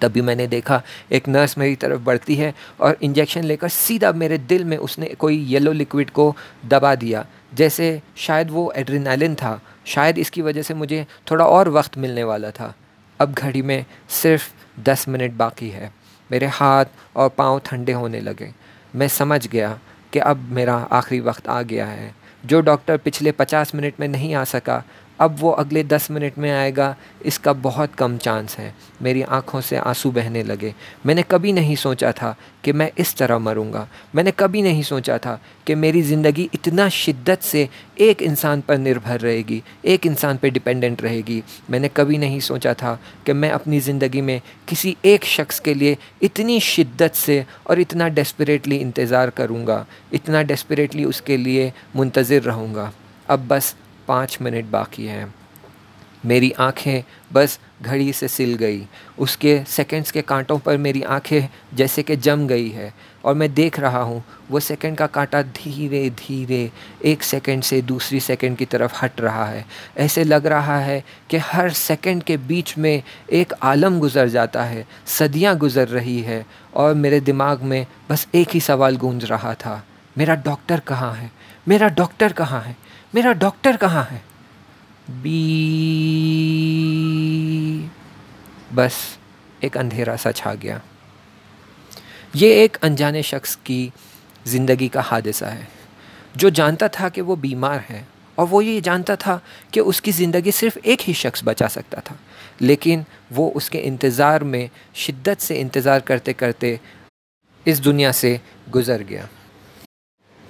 तभी 0.00 0.20
मैंने 0.20 0.46
देखा, 0.46 0.82
एक 1.12 1.28
नर्स 1.28 1.58
मेरी 1.58 1.76
तरफ़ 1.76 2.00
बढ़ती 2.00 2.34
है 2.34 2.54
और 2.80 2.96
इंजेक्शन 3.02 3.44
लेकर 3.44 3.68
सीधा 3.68 4.12
मेरे 4.12 4.38
दिल 4.38 4.64
में 4.64 4.76
उसने 4.76 5.06
कोई 5.06 5.38
येलो 5.38 5.72
लिक्विड 5.72 6.10
को 6.10 6.36
दबा 6.66 6.94
दिया, 6.94 7.26
जैसे 7.54 8.02
शायद 8.16 8.50
वो 8.50 8.72
एड्रीनालिन 8.76 9.34
था। 9.34 9.60
शायद 9.86 10.18
इसकी 10.18 10.42
वजह 10.42 10.62
से 10.62 10.74
मुझे 10.74 11.06
थोड़ा 11.30 11.44
और 11.44 11.68
वक्त 11.68 11.98
मिलने 11.98 12.24
वाला 12.24 12.50
था। 12.50 12.74
अब 13.20 13.32
घड़ी 13.32 13.62
में 13.62 13.84
सिर्फ़ 14.08 14.48
दस 14.80 15.08
मिनट 15.08 15.32
बाकी 15.32 15.68
है। 15.68 15.92
मेरे 16.30 16.46
हाथ 16.46 16.84
और 17.16 17.28
पाँव 17.28 17.60
ठंडे 17.64 17.92
होने 17.92 18.20
लगे। 18.20 18.52
मैं 18.94 19.08
समझ 19.08 19.46
गया 19.46 19.78
कि 20.12 20.18
अब 20.18 20.36
मेरा 20.36 20.74
आखिरी 20.74 21.20
वक्त 21.20 21.48
आ 21.48 21.62
गया 21.62 21.86
है। 21.86 22.14
जो 22.46 22.60
डॉक्टर 22.60 22.96
पिछले 22.96 23.32
पचास 23.32 23.74
मिनट 23.74 23.94
में 24.00 24.08
नहीं 24.08 24.34
आ 24.34 24.44
सका 24.44 24.84
अब 25.20 25.36
वो 25.38 25.50
अगले 25.52 25.82
दस 25.84 26.10
मिनट 26.10 26.38
में 26.38 26.50
आएगा, 26.50 26.94
इसका 27.24 27.52
बहुत 27.54 27.94
कम 27.94 28.16
चांस 28.18 28.56
है। 28.58 28.72
मेरी 29.02 29.22
आँखों 29.22 29.60
से 29.60 29.76
आँसू 29.78 30.10
बहने 30.10 30.42
लगे। 30.42 30.74
मैंने 31.06 31.22
कभी 31.22 31.52
नहीं 31.52 31.74
सोचा 31.76 32.12
था 32.12 32.34
कि 32.64 32.72
मैं 32.72 32.90
इस 32.98 33.14
तरह 33.16 33.38
मरूँगा। 33.38 33.86
मैंने 34.14 34.30
कभी 34.30 34.62
नहीं 34.62 34.82
सोचा 34.82 35.18
था 35.18 35.38
कि 35.66 35.74
मेरी 35.74 36.02
ज़िंदगी 36.02 36.48
इतना 36.54 36.88
शिद्दत 36.90 37.42
से 37.42 37.68
एक 38.00 38.22
इंसान 38.22 38.60
पर 38.60 38.78
निर्भर 38.78 39.20
रहेगी, 39.20 39.62
एक 39.84 40.06
इंसान 40.06 40.36
पर 40.36 40.48
डिपेंडेंट 40.50 41.02
रहेगी। 41.02 41.42
मैंने 41.70 41.88
कभी 41.88 42.18
नहीं 42.18 42.40
सोचा 42.40 42.74
था 42.74 42.98
कि 43.26 43.32
मैं 43.32 43.50
अपनी 43.50 43.80
ज़िंदगी 43.80 44.20
में 44.20 44.40
किसी 44.68 44.96
एक 45.04 45.24
शख्स 45.26 45.60
के 45.60 45.74
लिए 45.74 45.96
इतनी 46.22 46.58
शिद्दत 46.62 47.14
से 47.16 47.44
और 47.66 47.80
इतना 47.80 48.08
डेस्परेटली 48.10 48.76
इंतज़ार 48.78 49.30
करूँगा, 49.30 49.84
इतना 50.12 50.42
डेस्परेटली 50.44 51.04
उसके 51.04 51.36
लिए 51.36 51.72
मुंतज़र 51.96 52.42
रहूँगा। 52.42 52.92
अब 53.28 53.46
बस 53.48 53.74
पाँच 54.10 54.38
मिनट 54.42 54.70
बाकी 54.70 55.06
हैं। 55.06 55.34
मेरी 56.26 56.50
आँखें 56.60 57.02
बस 57.32 57.58
घड़ी 57.82 58.12
से 58.12 58.28
सिल 58.28 58.54
गई। 58.54 58.82
उसके 59.18 59.62
सेकंड्स 59.66 60.10
के 60.10 60.22
कांटों 60.22 60.58
पर 60.58 60.76
मेरी 60.78 61.02
आँखें 61.02 61.48
जैसे 61.74 62.02
कि 62.02 62.16
जम 62.16 62.46
गई 62.46 62.68
है 62.68 62.92
और 63.24 63.34
मैं 63.34 63.52
देख 63.54 63.78
रहा 63.80 64.00
हूँ, 64.00 64.22
वो 64.50 64.60
सेकंड 64.60 64.96
का 64.96 65.06
कांटा 65.06 65.40
धीरे 65.42 66.08
धीरे 66.10 66.70
एक 67.04 67.22
सेकंड 67.22 67.62
से 67.62 67.80
दूसरी 67.82 68.20
सेकंड 68.20 68.56
की 68.56 68.64
तरफ़ 68.64 68.98
हट 69.02 69.20
रहा 69.20 69.46
है। 69.46 69.64
ऐसे 69.98 70.24
लग 70.24 70.46
रहा 70.46 70.78
है 70.78 71.02
कि 71.30 71.36
हर 71.42 71.70
सेकंड 71.72 72.22
के 72.22 72.36
बीच 72.36 72.76
में 72.78 73.02
एक 73.32 73.54
आलम 73.62 73.98
गुज़र 74.00 74.28
जाता 74.28 74.64
है, 74.64 74.86
सदियाँ 75.08 75.56
गुज़र 75.56 75.88
रही 75.88 76.20
है 76.20 76.44
और 76.74 76.94
मेरे 76.96 77.20
दिमाग 77.22 77.62
में 77.62 77.86
बस 78.10 78.26
एक 78.34 78.54
ही 78.54 78.60
सवाल 78.60 78.96
गूंज 78.96 79.24
रहा 79.24 79.54
था, 79.54 79.82
मेरा 80.16 80.34
डॉक्टर 80.44 80.80
कहाँ 80.80 81.12
है? 81.14 81.30
मेरा 81.68 81.88
डॉक्टर 81.88 82.32
कहाँ 82.32 82.62
है? 82.62 82.76
मेरा 83.14 83.32
डॉक्टर 83.32 83.76
कहाँ 83.76 84.04
है? 84.04 84.22
बी। 85.10 85.40
बस, 88.74 89.18
एक 89.64 89.76
अंधेरा 89.76 90.16
सा 90.16 90.32
छा 90.32 90.54
गया। 90.54 90.80
ये 92.36 92.64
एक 92.64 92.76
अनजाने 92.76 93.22
शख्स 93.22 93.54
की 93.56 93.92
ज़िंदगी 94.46 94.88
का 94.88 95.00
हादसा 95.00 95.46
है। 95.46 95.68
जो 96.36 96.50
जानता 96.50 96.88
था 96.88 97.08
कि 97.08 97.20
वो 97.20 97.36
बीमार 97.36 97.80
है, 97.80 98.06
और 98.38 98.46
वो 98.46 98.60
ये 98.62 98.80
जानता 98.80 99.16
था 99.16 99.40
कि 99.72 99.80
उसकी 99.80 100.12
ज़िंदगी 100.12 100.52
सिर्फ़ 100.52 100.78
एक 100.78 101.00
ही 101.00 101.14
शख्स 101.14 101.44
बचा 101.44 101.68
सकता 101.68 102.00
था। 102.00 102.18
लेकिन 102.60 103.04
वो 103.32 103.48
उसके 103.48 103.78
इंतज़ार 103.78 104.44
में, 104.44 104.70
शिद्दत 104.94 105.38
से 105.38 105.56
इंतज़ार 105.56 106.00
करते 106.00 106.32
करते 106.32 106.78
इस 107.66 107.80
दुनिया 107.80 108.12
से 108.12 108.40
गुज़र 108.70 109.02
गया। 109.02 109.28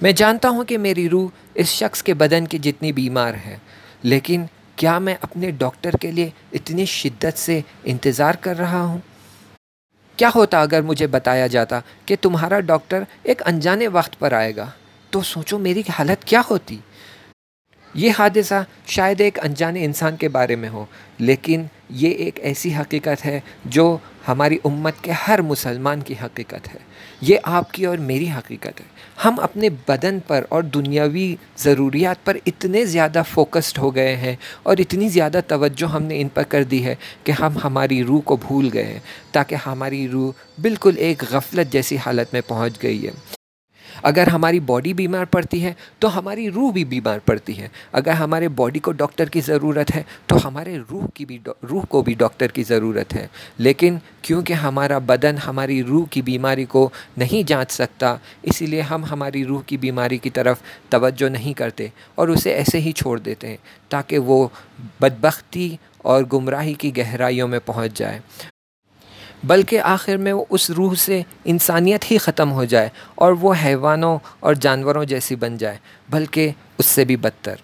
मैं 0.01 0.15
जानता 0.15 0.49
हूँ 0.49 0.65
कि 0.65 0.77
मेरी 0.77 1.07
रूह 1.09 1.31
इस 1.61 1.73
शख्स 1.73 2.03
के 2.03 2.15
बदन 2.15 2.47
की 2.47 2.59
जितनी 2.59 2.93
बीमार 2.93 3.35
है। 3.35 3.61
लेकिन 4.05 4.49
क्या 4.79 4.99
मैं 4.99 5.17
अपने 5.23 5.51
डॉक्टर 5.53 5.97
के 5.97 6.11
लिए 6.11 6.33
इतनी 6.55 6.87
शिद्दत 6.87 7.37
से 7.37 7.63
इंतज़ार 7.87 8.37
कर 8.37 8.57
रहा 8.57 8.81
हूँ? 8.81 9.03
क्या 10.19 10.29
होता 10.29 10.63
अगर 10.63 10.83
मुझे 10.83 11.07
बताया 11.07 11.47
जाता 11.47 11.83
कि 12.09 12.17
तुम्हारा 12.17 12.61
डॉक्टर 12.61 13.07
एक 13.27 13.41
अनजाने 13.43 13.89
वक्त 13.89 14.15
पर 14.15 14.35
आएगा? 14.35 14.73
तो 15.13 15.23
सोचो 15.23 15.59
मेरी 15.59 15.85
हालत 15.91 16.25
क्या 16.27 16.41
होती। 16.41 16.81
ये 17.95 18.11
हादसा 18.11 18.65
शायद 18.89 19.21
एक 19.21 19.39
अनजाने 19.39 19.85
इंसान 19.85 20.17
के 20.17 20.29
बारे 20.29 20.57
में 20.57 20.69
हो, 20.69 20.87
लेकिन 21.21 21.69
ये 21.93 22.11
एक 22.21 22.39
ऐसी 22.41 22.71
हकीकत 22.71 23.25
है 23.25 23.43
जो 23.67 24.01
हमारी 24.27 24.57
उम्मत 24.67 24.97
के 25.05 25.11
हर 25.13 25.43
मुसलमान 25.43 26.03
की 26.03 26.15
हकीकत 26.15 26.69
है। 26.69 26.79
ये 27.23 27.37
आपकी 27.39 27.85
और 27.85 27.99
मेरी 28.01 28.27
हकीकत 28.29 28.81
है। 28.81 28.87
हम 29.23 29.37
अपने 29.39 29.71
बदन 29.89 30.21
पर 30.29 30.47
और 30.53 30.63
दुनियावी 30.67 31.39
ज़रूरियात 31.59 32.19
पर 32.27 32.37
इतने 32.47 32.85
ज़्यादा 32.87 33.23
फोकस्ड 33.25 33.79
हो 33.79 33.91
गए 33.91 34.15
हैं 34.17 34.37
और 34.67 34.81
इतनी 34.81 35.09
ज़्यादा 35.09 35.41
तवज्जो 35.43 35.87
हमने 35.87 36.19
इन 36.21 36.29
पर 36.29 36.45
कर 36.45 36.65
दी 36.65 36.79
है 36.81 36.97
कि 37.27 37.33
हम 37.33 37.59
हमारी 37.59 38.03
रूह 38.03 38.21
को 38.21 38.37
भूल 38.39 38.71
गए 38.71 38.83
हैं, 38.83 39.03
ताकि 39.35 39.55
हमारी 39.57 40.07
रूह 40.07 40.35
बिल्कुल 40.61 40.99
एक 41.01 41.25
गफलत 41.33 41.71
जैसी 41.71 41.97
हालत 41.99 42.35
में 42.35 42.43
पहुँच 42.43 42.79
गई 42.79 42.99
है। 42.99 43.13
अगर 44.05 44.29
हमारी 44.29 44.61
बॉडी 44.63 44.95
बीमार 44.95 45.25
पड़ती 45.27 45.61
है 45.61 45.75
तो 46.03 46.09
हमारी 46.09 46.49
रूह 46.49 46.73
भी 46.73 46.85
बीमार 46.85 47.19
पड़ती 47.19 47.53
है। 47.53 47.71
अगर 47.95 48.13
हमारे 48.13 48.49
बॉडी 48.51 48.79
को 48.79 48.93
डॉक्टर 48.93 49.29
की 49.29 49.41
ज़रूरत 49.41 49.91
है 49.91 50.05
तो 50.29 50.37
हमारे 50.39 50.77
रूह 50.81 51.07
की 51.17 51.25
भी 51.25 51.41
रूह 51.65 51.85
को 51.85 52.03
भी 52.03 52.15
डॉक्टर 52.15 52.49
की 52.49 52.63
ज़रूरत 52.65 53.13
है। 53.13 53.29
लेकिन 53.61 54.01
क्योंकि 54.25 54.53
हमारा 54.55 54.99
बदन 55.01 55.39
हमारी 55.39 55.81
रूह 55.83 56.07
की 56.07 56.23
बीमारी 56.23 56.65
को 56.67 56.91
नहीं 57.19 57.45
जाँच 57.45 57.71
सकता, 57.71 58.19
इसीलिए 58.45 58.81
हम 58.83 59.05
हमारी 59.05 59.43
रूह 59.45 59.63
की 59.63 59.77
बीमारी 59.77 60.19
की 60.19 60.31
तरफ़ 60.31 60.63
तवज्जो 60.93 61.29
नहीं 61.29 61.55
करते 61.55 61.91
और 62.19 62.31
उसे 62.31 62.53
ऐसे 62.53 62.79
ही 62.79 62.93
छोड़ 62.93 63.19
देते 63.21 63.47
हैं, 63.47 63.59
ताकि 63.91 64.19
वो 64.21 64.51
बदबख्ती 65.03 65.79
और 66.05 66.25
गुमराही 66.25 66.75
की 66.75 66.91
गहराइयों 66.93 67.49
में 67.49 67.61
पहुँच 67.61 67.99
जाए। 67.99 68.21
बल्कि 69.47 69.77
आखिर 69.77 70.19
में 70.19 70.33
वो 70.33 70.47
उस 70.51 70.71
रूह 70.71 70.95
से 70.95 71.25
इंसानियत 71.47 72.11
ही 72.11 72.19
ख़त्म 72.19 72.49
हो 72.49 72.67
जाए 72.67 72.91
और 73.19 73.33
वो 73.33 73.53
हैवानों 73.53 74.19
और 74.43 74.57
जानवरों 74.57 75.05
जैसी 75.05 75.37
बन 75.37 75.59
जाए, 75.59 75.81
बल्कि 76.11 76.55
उससे 76.79 77.05
भी 77.05 77.17
बदतर। 77.17 77.59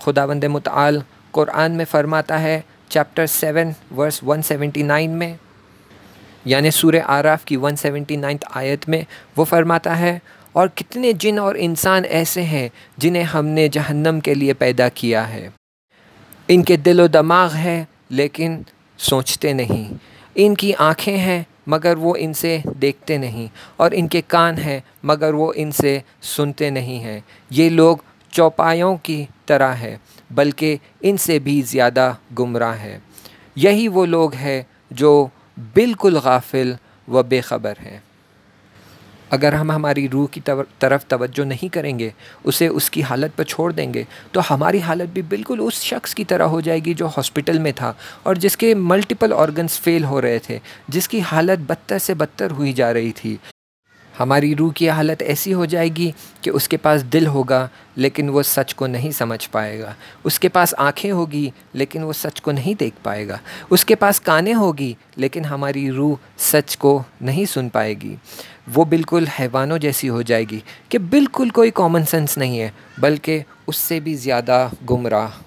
खुदावंद 0.00 0.44
मुताल 0.44 1.02
कुरान 1.32 1.72
में 1.72 1.84
फ़रमाता 1.84 2.36
है, 2.36 2.64
चैप्टर 2.90 3.26
सेवन, 3.26 3.74
वर्स 3.92 4.20
179 4.24 5.08
में, 5.08 5.38
यानि 6.46 6.70
सूर 6.70 6.98
आराफ 6.98 7.44
की 7.44 7.56
179 7.56 8.44
आयत 8.56 8.88
में 8.88 9.06
वो 9.38 9.44
फरमाता 9.44 9.94
है, 9.94 10.20
और 10.56 10.68
कितने 10.68 11.12
जिन 11.12 11.38
और 11.38 11.56
इंसान 11.56 12.04
ऐसे 12.04 12.40
हैं 12.40 12.70
जिन्हें 12.98 13.22
हमने 13.22 13.68
जहन्नम 13.68 14.20
के 14.20 14.34
लिए 14.34 14.52
पैदा 14.52 14.88
किया 14.88 15.22
है। 15.22 15.52
इनके 16.50 16.76
दिलो 16.76 17.08
दमाग 17.08 17.50
है, 17.50 17.88
लेकिन 18.10 18.64
सोचते 18.98 19.54
नहीं। 19.54 19.96
इनकी 20.36 20.72
आँखें 20.72 21.16
हैं, 21.16 21.46
मगर 21.68 21.96
वो 21.96 22.16
इनसे 22.16 22.62
देखते 22.76 23.18
नहीं, 23.18 23.48
और 23.80 23.94
इनके 23.94 24.20
कान 24.20 24.58
हैं, 24.58 24.82
मगर 25.04 25.32
वो 25.32 25.52
इनसे 25.52 26.02
सुनते 26.22 26.70
नहीं 26.70 26.98
हैं। 27.00 27.24
ये 27.52 27.68
लोग 27.70 28.04
चौपायों 28.32 28.96
की 28.96 29.28
तरह 29.48 29.72
है, 29.72 30.00
बल्कि 30.32 30.78
इनसे 31.04 31.38
भी 31.38 31.62
ज़्यादा 31.62 32.16
गुमराह 32.32 32.74
है। 32.74 33.02
यही 33.58 33.88
वो 33.88 34.04
लोग 34.04 34.34
हैं 34.34 34.66
जो 34.92 35.30
बिल्कुल 35.74 36.20
गाफिल 36.20 36.76
व 37.08 37.22
बेखबर 37.22 37.76
हैं। 37.80 38.02
अगर 39.32 39.54
हम 39.54 39.72
हमारी 39.72 40.06
रूह 40.06 40.26
की 40.26 40.40
तरफ़ 40.40 41.04
तवज्जो 41.10 41.44
नहीं 41.44 41.68
करेंगे, 41.68 42.12
उसे 42.44 42.68
उसकी 42.68 43.00
हालत 43.00 43.34
पर 43.34 43.44
छोड़ 43.44 43.72
देंगे 43.72 44.06
तो 44.34 44.40
हमारी 44.40 44.78
हालत 44.78 45.08
भी 45.08 45.22
बिल्कुल 45.22 45.60
उस 45.60 45.82
शख्स 45.82 46.14
की 46.14 46.24
तरह 46.24 46.44
हो 46.44 46.60
जाएगी 46.60 46.94
जो 46.94 47.06
हॉस्पिटल 47.06 47.58
में 47.58 47.72
था 47.72 47.96
और 48.26 48.38
जिसके 48.38 48.74
मल्टीपल 48.74 49.32
ऑर्गन्स 49.32 49.78
फेल 49.78 50.04
हो 50.04 50.20
रहे 50.20 50.38
थे, 50.38 50.60
जिसकी 50.90 51.20
हालत 51.20 51.58
बदतर 51.58 51.98
से 51.98 52.14
बदतर 52.14 52.50
हुई 52.50 52.72
जा 52.72 52.90
रही 52.90 53.12
थी। 53.12 53.38
हमारी 54.14 54.52
रूह 54.54 54.72
की 54.72 54.86
हालत 54.86 55.22
ऐसी 55.22 55.50
हो 55.50 55.66
जाएगी 55.66 56.14
कि 56.44 56.50
उसके 56.50 56.76
पास 56.76 57.00
दिल 57.02 57.26
होगा, 57.26 57.68
लेकिन 57.98 58.28
वो 58.30 58.42
सच 58.42 58.72
को 58.72 58.86
नहीं 58.86 59.10
समझ 59.10 59.46
पाएगा। 59.46 59.94
उसके 60.24 60.48
पास 60.48 60.74
आँखें 60.74 61.10
होगी, 61.12 61.52
लेकिन 61.74 62.02
वो 62.02 62.12
सच 62.12 62.40
को 62.40 62.52
नहीं 62.52 62.74
देख 62.74 62.94
पाएगा। 63.04 63.40
उसके 63.70 63.94
पास 63.94 64.18
कानें 64.18 64.52
होगी, 64.54 64.96
लेकिन 65.18 65.44
हमारी 65.44 65.88
रूह 65.90 66.18
सच 66.38 66.74
को 66.74 67.04
नहीं 67.22 67.46
सुन 67.46 67.68
पाएगी। 67.68 68.16
वो 68.66 68.84
बिल्कुल 68.86 69.26
हैवानों 69.28 69.78
जैसी 69.78 70.06
हो 70.06 70.22
जाएगी 70.22 70.62
कि 70.90 70.98
बिल्कुल 70.98 71.50
कोई 71.50 71.70
कॉमन 71.72 72.04
सेंस 72.04 72.36
नहीं 72.38 72.58
है, 72.58 72.72
बल्कि 73.00 73.42
उससे 73.68 74.00
भी 74.00 74.14
ज़्यादा 74.16 74.70
गुमराह। 74.84 75.40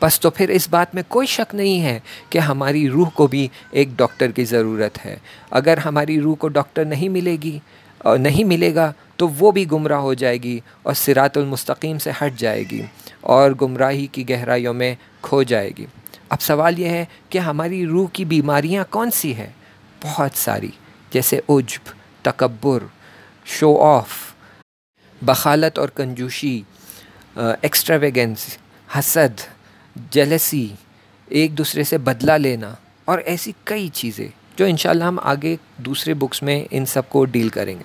बस 0.00 0.18
तो 0.18 0.30
फिर 0.30 0.50
इस 0.50 0.68
बात 0.70 0.94
में 0.94 1.02
कोई 1.10 1.26
शक 1.26 1.54
नहीं 1.54 1.78
है 1.80 2.00
कि 2.32 2.38
हमारी 2.38 2.86
रूह 2.88 3.08
को 3.16 3.26
भी 3.28 3.50
एक 3.74 3.94
डॉक्टर 3.96 4.32
की 4.32 4.44
ज़रूरत 4.44 4.98
है। 4.98 5.20
अगर 5.52 5.78
हमारी 5.78 6.18
रूह 6.18 6.36
को 6.36 6.48
डॉक्टर 6.50 6.84
नहीं 6.86 7.08
मिलेगी 7.10 7.60
नहीं 8.00 8.44
मिलेगा 8.44 8.92
तो 9.18 9.26
वो 9.28 9.50
भी 9.52 9.64
गुमराह 9.66 10.00
हो 10.00 10.14
जाएगी 10.14 10.62
और 10.86 10.94
सिरातुलमस्तकीम 10.94 11.98
से 11.98 12.10
हट 12.20 12.36
जाएगी 12.36 12.82
और 13.26 13.54
गुमराही 13.54 14.06
की 14.06 14.24
गहराइयों 14.24 14.72
में 14.74 14.96
खो 15.24 15.42
जाएगी। 15.44 15.86
अब 16.32 16.38
सवाल 16.38 16.78
यह 16.78 16.92
है 16.92 17.06
कि 17.32 17.38
हमारी 17.38 17.84
रूह 17.84 18.08
की 18.08 18.24
बीमारियाँ 18.24 18.84
कौन 18.92 19.10
सी 19.10 19.32
है? 19.32 19.54
बहुत 20.02 20.34
सारी, 20.36 20.72
जैसे 21.12 21.42
उज्ब। 21.48 21.92
तकबर 22.24 22.90
शो 23.46 23.74
ऑफ़ 23.76 24.18
बखालत 25.22 25.78
और 25.78 25.90
कंजूशी 25.96 26.56
एक्स्ट्रावेगेंस 27.64 28.58
हसद 28.94 29.40
जलसी 30.12 30.72
एक 31.28 31.54
दूसरे 31.54 31.84
से 31.84 31.98
बदला 32.00 32.36
लेना 32.36 32.76
और 33.08 33.20
ऐसी 33.28 33.54
कई 33.66 33.88
चीज़ें 33.88 34.30
जो 34.58 34.66
इन 34.66 35.02
हम 35.02 35.18
आगे 35.22 35.58
दूसरे 35.80 36.14
बुक्स 36.14 36.42
में 36.42 36.68
इन 36.72 36.84
सबको 36.84 37.24
डील 37.24 37.50
करेंगे। 37.50 37.84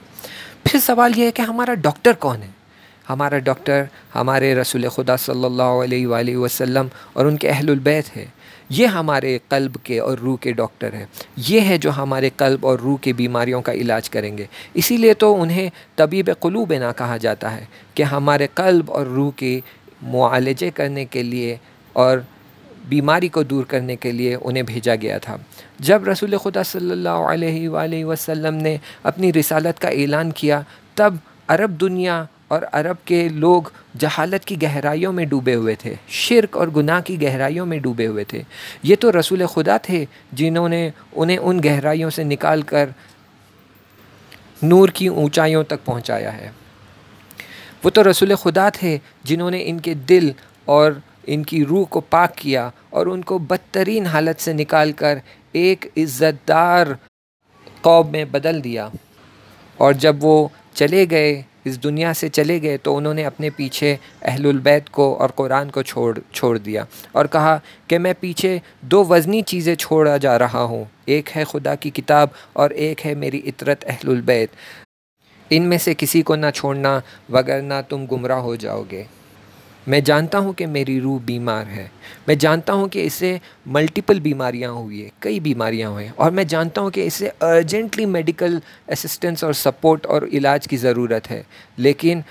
फिर 0.67 0.81
सवाल 0.81 1.13
यह 1.13 1.25
है 1.25 1.31
कि 1.31 1.43
हमारा 1.43 1.73
डॉक्टर 1.73 2.13
कौन 2.13 2.37
है? 2.37 2.53
हमारा 3.07 3.39
डॉक्टर 3.39 3.87
हमारे 4.13 4.53
रसूल 4.53 4.87
खुदा 4.89 5.15
सल्लल्लाहु 5.17 5.79
अलैहि 5.79 6.35
वसल्लम 6.35 6.89
और 7.17 7.27
उनके 7.27 7.47
अहलुल 7.47 7.79
बैत 7.79 8.07
है। 8.15 8.31
ये 8.71 8.85
हमारे 8.85 9.39
कल्ब 9.51 9.75
के 9.85 9.99
और 9.99 10.19
रूह 10.19 10.37
के 10.37 10.51
डॉक्टर 10.53 10.95
हैं। 10.95 11.07
ये 11.39 11.59
है 11.59 11.77
जो 11.77 11.91
हमारे 11.91 12.29
कल्ब 12.29 12.65
और 12.65 12.79
रूह 12.79 12.97
की 12.97 13.13
बीमारियों 13.13 13.61
का 13.61 13.71
इलाज 13.73 14.07
करेंगे। 14.07 14.47
इसीलिए 14.75 15.13
तो 15.13 15.33
उन्हें 15.33 15.71
तबीब 15.97 16.33
क़लूब 16.33 16.73
ना 16.73 16.91
कहा 16.91 17.17
जाता 17.17 17.49
है 17.49 17.67
कि 17.95 18.03
हमारे 18.03 18.47
कल्ब 18.47 18.89
और 18.89 19.07
रूह 19.07 19.31
के 19.31 19.61
मुआलजे 20.03 20.69
करने 20.69 21.05
के 21.05 21.23
लिए 21.23 21.59
और 21.95 22.25
बीमारी 22.89 23.29
को 23.29 23.43
दूर 23.43 23.63
करने 23.63 23.95
के 23.95 24.11
लिए 24.11 24.35
उन्हें 24.35 24.65
भेजा 24.65 24.95
गया 24.95 25.19
था। 25.19 25.39
जब 25.81 26.07
रसूल 26.07 26.37
खुदा 26.37 26.63
सल्लल्लाहु 26.63 27.23
अलैहि 27.25 28.03
वसल्लम 28.03 28.53
ने 28.53 28.79
अपनी 29.05 29.31
रिसालत 29.31 29.79
का 29.79 29.89
ऐलान 29.89 30.31
किया, 30.31 30.63
तब 30.97 31.19
अरब 31.49 31.69
दुनिया 31.69 32.27
और 32.51 32.63
अरब 32.63 32.97
के 33.07 33.27
लोग 33.29 33.71
जहालत 33.95 34.43
की 34.45 34.55
गहराइयों 34.57 35.11
में 35.11 35.27
डूबे 35.29 35.53
हुए 35.53 35.75
थे, 35.75 35.95
शिरक 36.11 36.55
और 36.55 36.69
गुनाह 36.71 37.01
की 37.01 37.15
गहराइयों 37.17 37.65
में 37.65 37.81
डूबे 37.81 38.05
हुए 38.05 38.25
थे। 38.33 38.43
ये 38.85 38.95
तो 38.95 39.09
रसूल 39.09 39.45
खुदा 39.47 39.77
थे 39.89 40.05
जिन्होंने 40.33 40.91
उन्हें 41.15 41.37
उन 41.39 41.59
गहराइयों 41.59 42.09
से 42.09 42.23
निकाल 42.23 42.63
कर 42.63 42.93
नूर 44.63 44.89
की 44.89 45.07
ऊंचाइयों 45.09 45.63
तक 45.63 45.83
पहुँचाया 45.85 46.31
है। 46.31 46.53
वो 47.83 47.89
तो 47.89 48.01
रसूल 48.01 48.35
खुदा 48.35 48.69
थे 48.73 48.99
जिन्होंने 49.25 49.59
इनके 49.61 49.95
दिल 49.95 50.33
और 50.67 51.01
इनकी 51.27 51.63
रूह 51.63 51.85
को 51.85 51.99
पाक 52.01 52.35
किया 52.35 52.71
और 52.93 53.09
उनको 53.09 53.39
बदतरीन 53.41 54.05
हालत 54.07 54.39
से 54.39 54.53
निकाल 54.53 54.91
कर 54.93 55.21
एक 55.55 55.91
इज़्ज़तदार 55.97 56.97
कौब 57.83 58.09
में 58.11 58.31
बदल 58.31 58.61
दिया। 58.61 58.91
और 59.79 59.93
जब 59.95 60.19
वो 60.21 60.51
चले 60.75 61.05
गए 61.05 61.33
इस 61.65 61.77
दुनिया 61.77 62.13
से 62.13 62.29
चले 62.29 62.59
गए 62.59 62.77
तो 62.77 62.93
उन्होंने 62.95 63.23
अपने 63.23 63.49
पीछे 63.49 63.97
अहलुलबैत 64.25 64.89
को 64.89 65.13
और 65.15 65.31
कुरान 65.31 65.69
को 65.69 65.83
छोड़ 65.83 66.17
छोड़ 66.33 66.57
दिया 66.57 66.85
और 67.15 67.27
कहा 67.27 67.59
कि 67.89 67.97
मैं 67.97 68.13
पीछे 68.15 68.61
दो 68.85 69.03
वज़नी 69.03 69.41
चीज़ें 69.41 69.75
छोड़ा 69.75 70.17
जा 70.17 70.35
रहा 70.37 70.61
हूँ। 70.61 70.87
एक 71.09 71.29
है 71.29 71.45
खुदा 71.45 71.75
की 71.75 71.89
किताब 71.89 72.31
और 72.55 72.71
एक 72.71 72.99
है 72.99 73.15
मेरी 73.15 73.37
इतरत 73.37 73.83
अहलुलबैत 73.83 74.51
इन 75.51 75.63
में 75.63 75.77
से 75.77 75.93
किसी 75.93 76.21
को 76.21 76.35
ना 76.35 76.51
छोड़ना 76.51 77.01
वगरना 77.31 77.81
तुम 77.81 78.05
गुमराह 78.07 78.39
हो 78.39 78.55
जाओगे। 78.55 79.05
मैं 79.87 80.03
जानता 80.03 80.37
हूँ 80.37 80.53
कि 80.53 80.65
मेरी 80.65 80.97
रूह 80.99 81.19
बीमार 81.21 81.65
है। 81.67 81.89
मैं 82.27 82.37
जानता 82.37 82.73
हूँ 82.73 82.87
कि 82.89 83.01
इसे 83.01 83.39
मल्टीपल 83.67 84.19
बीमारियाँ 84.19 84.71
हुई 84.73 85.01
है, 85.01 85.11
कई 85.21 85.39
बीमारियाँ 85.39 85.91
हुई 85.91 86.03
हैं, 86.03 86.13
और 86.13 86.31
मैं 86.31 86.47
जानता 86.47 86.81
हूँ 86.81 86.91
कि 86.91 87.03
इसे 87.03 87.27
अर्जेंटली 87.27 88.05
मेडिकल 88.07 88.61
असिस्टेंस 88.91 89.43
और 89.43 89.53
सपोर्ट 89.55 90.05
और 90.05 90.27
इलाज 90.29 90.67
की 90.67 90.77
ज़रूरत 90.77 91.29
है। 91.29 91.45
लेकिन 91.79 92.23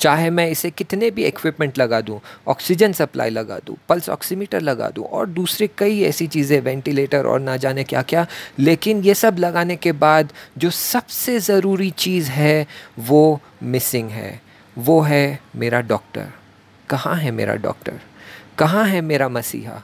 चाहे 0.00 0.28
मैं 0.30 0.46
इसे 0.50 0.70
कितने 0.70 1.10
भी 1.10 1.24
इक्विपमेंट 1.24 1.78
लगा 1.78 2.00
दूँ 2.00 2.20
ऑक्सीजन 2.48 2.92
सप्लाई 2.92 3.30
लगा 3.30 3.58
दूँ 3.66 3.76
पल्स 3.88 4.08
ऑक्सीमीटर 4.10 4.60
लगा 4.60 4.88
दूँ, 4.90 5.04
और 5.04 5.26
दूसरे 5.28 5.68
कई 5.78 6.02
ऐसी 6.04 6.26
चीज़ें 6.26 6.60
वेंटिलेटर 6.60 7.26
और 7.26 7.40
ना 7.40 7.56
जाने 7.56 7.84
क्या 7.84 8.02
क्या 8.02 8.26
लेकिन 8.58 9.02
ये 9.02 9.14
सब 9.14 9.36
लगाने 9.38 9.76
के 9.76 9.92
बाद 9.94 10.32
जो 10.58 10.70
सबसे 10.72 11.38
ज़रूरी 11.40 11.90
चीज़ 11.98 12.30
है, 12.30 12.66
वो 13.00 13.40
मिसिंग 13.64 14.10
है, 14.10 14.40
वो 14.76 15.00
है 15.02 15.38
मेरा 15.56 15.80
डॉक्टर 15.82 16.32
कहाँ 16.88 17.14
है 17.16 17.30
मेरा 17.30 17.54
डॉक्टर? 17.56 18.00
कहाँ 18.58 18.84
है 18.86 19.00
मेरा 19.02 19.28
मसीहा? 19.28 19.82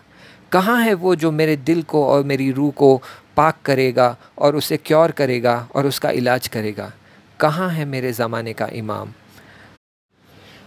कहाँ 0.53 0.81
है 0.83 0.95
वो 0.95 1.15
जो 1.17 1.31
मेरे 1.33 1.57
दिल 1.59 1.83
को 1.83 2.05
और 2.07 2.25
मेरी 2.25 2.51
रूह 2.53 2.71
को 2.73 2.97
पाक 3.37 3.59
करेगा 3.65 4.17
और 4.39 4.57
उसे 4.57 4.77
क्योर 4.77 5.11
करेगा 5.13 5.57
और 5.75 5.87
उसका 5.87 6.11
इलाज 6.13 6.49
करेगा? 6.49 6.93
कहाँ 7.41 7.69
है 7.71 7.85
मेरे 7.85 8.13
ज़माने 8.13 8.53
का 8.53 8.69
इमाम? 8.75 9.13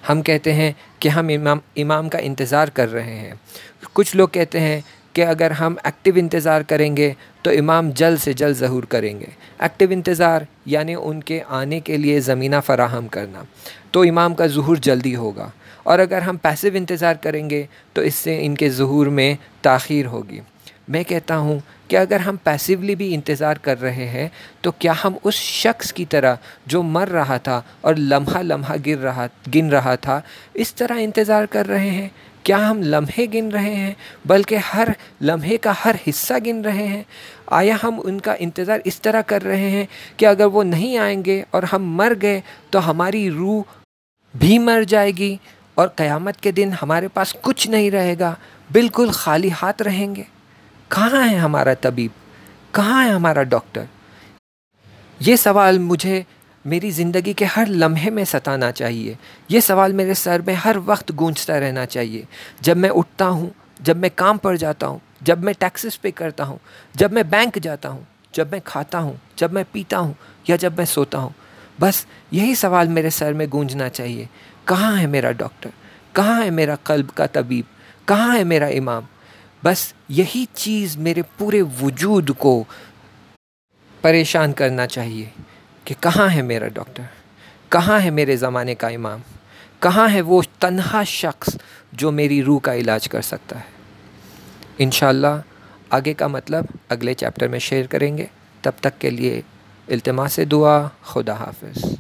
हम 0.08 0.22
कहते 0.22 0.52
हैं 0.52 0.76
कि 1.02 1.10
हम 1.10 1.32
इमाम 1.32 1.62
इमाम 1.78 2.08
का 2.10 2.20
इंतज़ार 2.20 2.70
कर 2.70 2.90
रहे 2.90 3.16
हैं। 3.16 3.40
कुछ 3.96 4.16
लोग 4.16 4.32
कहते 4.32 4.60
हैं 4.60 4.84
कि 5.16 5.22
अगर 5.22 5.52
हम 5.52 5.78
एक्टिव 5.88 6.18
इंतज़ार 6.18 6.64
करेंगे 6.64 7.16
तो 7.46 7.52
इमाम 7.52 7.92
जल्द 7.92 8.20
से 8.20 8.34
जल्द 8.34 8.56
ज़हूर 8.58 8.86
करेंगे। 8.86 9.32
एक्टिव 9.64 9.92
इंतज़ार 9.92 10.48
यानी 10.68 10.96
उनके 10.96 11.40
आने 11.52 11.80
के 11.80 11.98
लिए 11.98 12.20
ज़मीना 12.22 12.60
फ़राहम 12.60 13.08
करना। 13.08 13.46
तो 13.94 14.04
इमाम 14.04 14.34
का 14.34 14.48
ज़हूर 14.48 14.80
जल्दी 14.80 15.14
होगा। 15.14 15.52
और 15.86 16.00
अगर 16.00 16.24
हम 16.24 16.38
पैसिव 16.38 16.76
इंतज़ार 16.76 17.18
करेंगे 17.18 17.68
तो 17.96 18.04
इससे 18.04 18.38
इनके 18.38 18.70
ज़हूर 18.70 19.10
में 19.10 19.38
ताख़ीर 19.64 20.06
होगी। 20.06 20.42
मैं 20.90 21.04
कहता 21.06 21.36
हूँ 21.36 21.62
कि 21.90 21.96
अगर 21.96 22.22
हम 22.22 22.38
पैसिवली 22.46 22.96
भी 22.96 23.08
इंतज़ार 23.14 23.58
कर 23.58 23.78
रहे 23.78 24.06
हैं 24.08 24.30
तो 24.64 24.72
क्या 24.72 24.94
हम 24.94 25.18
उस 25.24 25.36
शख्स 25.36 25.92
की 25.92 26.06
तरह 26.06 26.38
जो 26.68 26.82
मर 26.84 27.08
रहा 27.10 27.38
था 27.38 27.64
और 27.86 27.98
लम्हा 27.98 28.42
लम्हा 28.42 28.76
गिर 28.78 28.98
रहा, 28.98 29.28
गिन 29.50 29.72
रहा 29.72 29.96
था, 29.96 30.22
इस 30.56 30.76
तरह 30.76 30.98
इंतज़ार 30.98 31.46
कर 31.46 31.66
रहे 31.66 31.90
हैं? 31.90 32.12
क्या 32.46 32.58
हम 32.58 32.82
लम्हे 32.84 33.26
गिन 33.28 33.52
रहे 33.52 33.74
हैं, 33.74 33.96
बल्कि 34.28 34.56
हर 34.58 34.96
लम्हे 35.22 35.58
का 35.58 35.72
हर 35.74 36.00
हिस्सा 36.06 36.38
गिन 36.40 36.64
रहे 36.64 36.86
हैं? 36.86 37.06
आया 37.52 37.76
हम 37.82 38.00
उनका 38.02 38.36
इंतज़ार 38.36 38.84
इस 38.86 39.02
तरह 39.02 39.22
कर 39.24 39.42
रहे 39.42 39.70
हैं 39.70 39.88
कि 40.20 40.26
अगर 40.26 40.46
वो 40.48 40.64
नहीं 40.64 40.98
आएँगे 40.98 41.44
और 41.54 41.66
हम 41.66 41.96
मर 41.98 42.14
गए 42.16 42.42
तो 42.74 42.80
हमारी 42.80 43.28
रूह 43.30 43.64
भी 44.34 44.58
मर 44.60 44.84
जाएगी 44.86 45.38
और 45.78 45.88
क़यामत 45.98 46.36
के 46.36 46.52
दिन 46.52 46.74
हमारे 46.74 47.08
पास 47.08 47.32
कुछ 47.32 47.68
नहीं 47.70 47.92
रहेगा, 47.92 48.38
बिल्कुल 48.72 49.12
खाली 49.12 49.50
हाथ 49.50 49.82
रहेंगे। 49.82 50.26
कहाँ 50.92 51.24
है 51.28 51.38
हमारा 51.38 51.74
तबीब? 51.74 52.12
कहाँ 52.74 53.04
है 53.06 53.12
हमारा 53.12 53.44
डॉक्टर? 53.44 53.88
ये 55.22 55.38
सवाल 55.38 55.80
मुझे 55.80 56.26
मेरी 56.66 56.92
ज़िंदगी 56.92 57.34
के 57.34 57.46
हर 57.46 57.68
लम्हे 57.68 58.10
में 58.10 58.26
सताना 58.26 58.72
चाहिए। 58.72 59.18
ये 59.52 59.62
सवाल 59.62 59.94
मेरे 59.94 60.16
सर 60.16 60.42
में 60.42 60.54
हर 60.54 60.78
वक्त 60.78 61.12
गूंजता 61.12 61.58
रहना 61.58 61.86
चाहिए। 61.86 62.28
जब 62.62 62.78
मैं 62.78 62.90
उठता 62.90 63.26
हूँ, 63.26 63.52
जब 63.82 63.98
मैं 63.98 64.12
काम 64.12 64.38
पर 64.38 64.58
जाता 64.58 64.88
हूँ, 64.88 65.02
जब 65.24 65.44
मैं 65.44 65.56
टैक्सेस 65.56 65.96
पे 65.96 66.12
करता 66.12 66.44
हूँ, 66.44 66.60
जब 66.96 67.14
मैं 67.14 67.30
बैंक 67.30 67.58
जाता 67.60 67.90
हूँ, 67.90 68.08
जब 68.34 68.52
मैं 68.52 68.62
खाता 68.62 69.00
हूँ, 69.00 69.20
जब 69.38 69.54
मैं 69.54 69.66
पीता 69.74 69.98
हूँ 69.98 70.16
या 70.50 70.56
जब 70.56 70.78
मैं 70.78 70.86
सोता 70.86 71.18
हूँ, 71.18 71.34
बस 71.80 72.06
यही 72.34 72.56
सवाल 72.56 72.88
मेरे 72.88 73.10
सर 73.10 73.34
में 73.34 73.50
गूंजना 73.50 73.90
चाहिए। 73.90 74.30
कहाँ 74.68 74.96
है 74.96 75.08
मेरा 75.08 75.32
डॉक्टर? 75.32 75.72
कहाँ 76.16 76.42
है 76.44 76.50
मेरा 76.50 76.76
कल्ब 76.76 77.10
का 77.10 77.28
तबीब? 77.28 77.66
कहाँ 78.08 78.38
है 78.38 78.44
मेरा 78.44 78.68
इमाम? 78.68 79.08
बस 79.64 79.94
यही 80.10 80.46
चीज़ 80.46 80.98
मेरे 80.98 81.22
पूरे 81.22 81.62
वजूद 81.62 82.32
को 82.32 82.68
परेशान 84.04 84.54
करना 84.54 84.86
चाहिए 84.86 85.32
कि 85.88 85.94
कहाँ 85.94 86.30
है 86.30 86.42
मेरा 86.42 86.68
डॉक्टर? 86.68 87.08
कहाँ 87.72 88.00
है 88.00 88.10
मेरे 88.10 88.38
ज़माने 88.38 88.76
का 88.76 88.90
इमाम? 88.90 89.22
कहाँ 89.82 90.10
है 90.10 90.22
वो 90.22 90.44
तन्हा 90.62 91.04
शख्स 91.04 91.58
जो 91.94 92.12
मेरी 92.12 92.42
रूह 92.42 92.60
का 92.60 92.74
इलाज 92.74 93.08
कर 93.08 93.22
सकता 93.22 93.58
है? 93.58 93.66
इन 94.80 95.44
आगे 95.94 96.14
का 96.14 96.28
मतलब 96.28 96.68
अगले 96.92 97.14
चैप्टर 97.14 97.48
में 97.48 97.60
शेयर 97.60 97.88
करेंगे। 97.88 98.30
तब 98.64 98.74
तक 98.84 98.98
के 98.98 99.10
लिए 99.10 99.44
इल्तमा 99.90 100.28
से 100.28 100.46
दुआ, 100.46 100.92
खुदा 101.04 101.36
हाफिज़। 101.36 101.98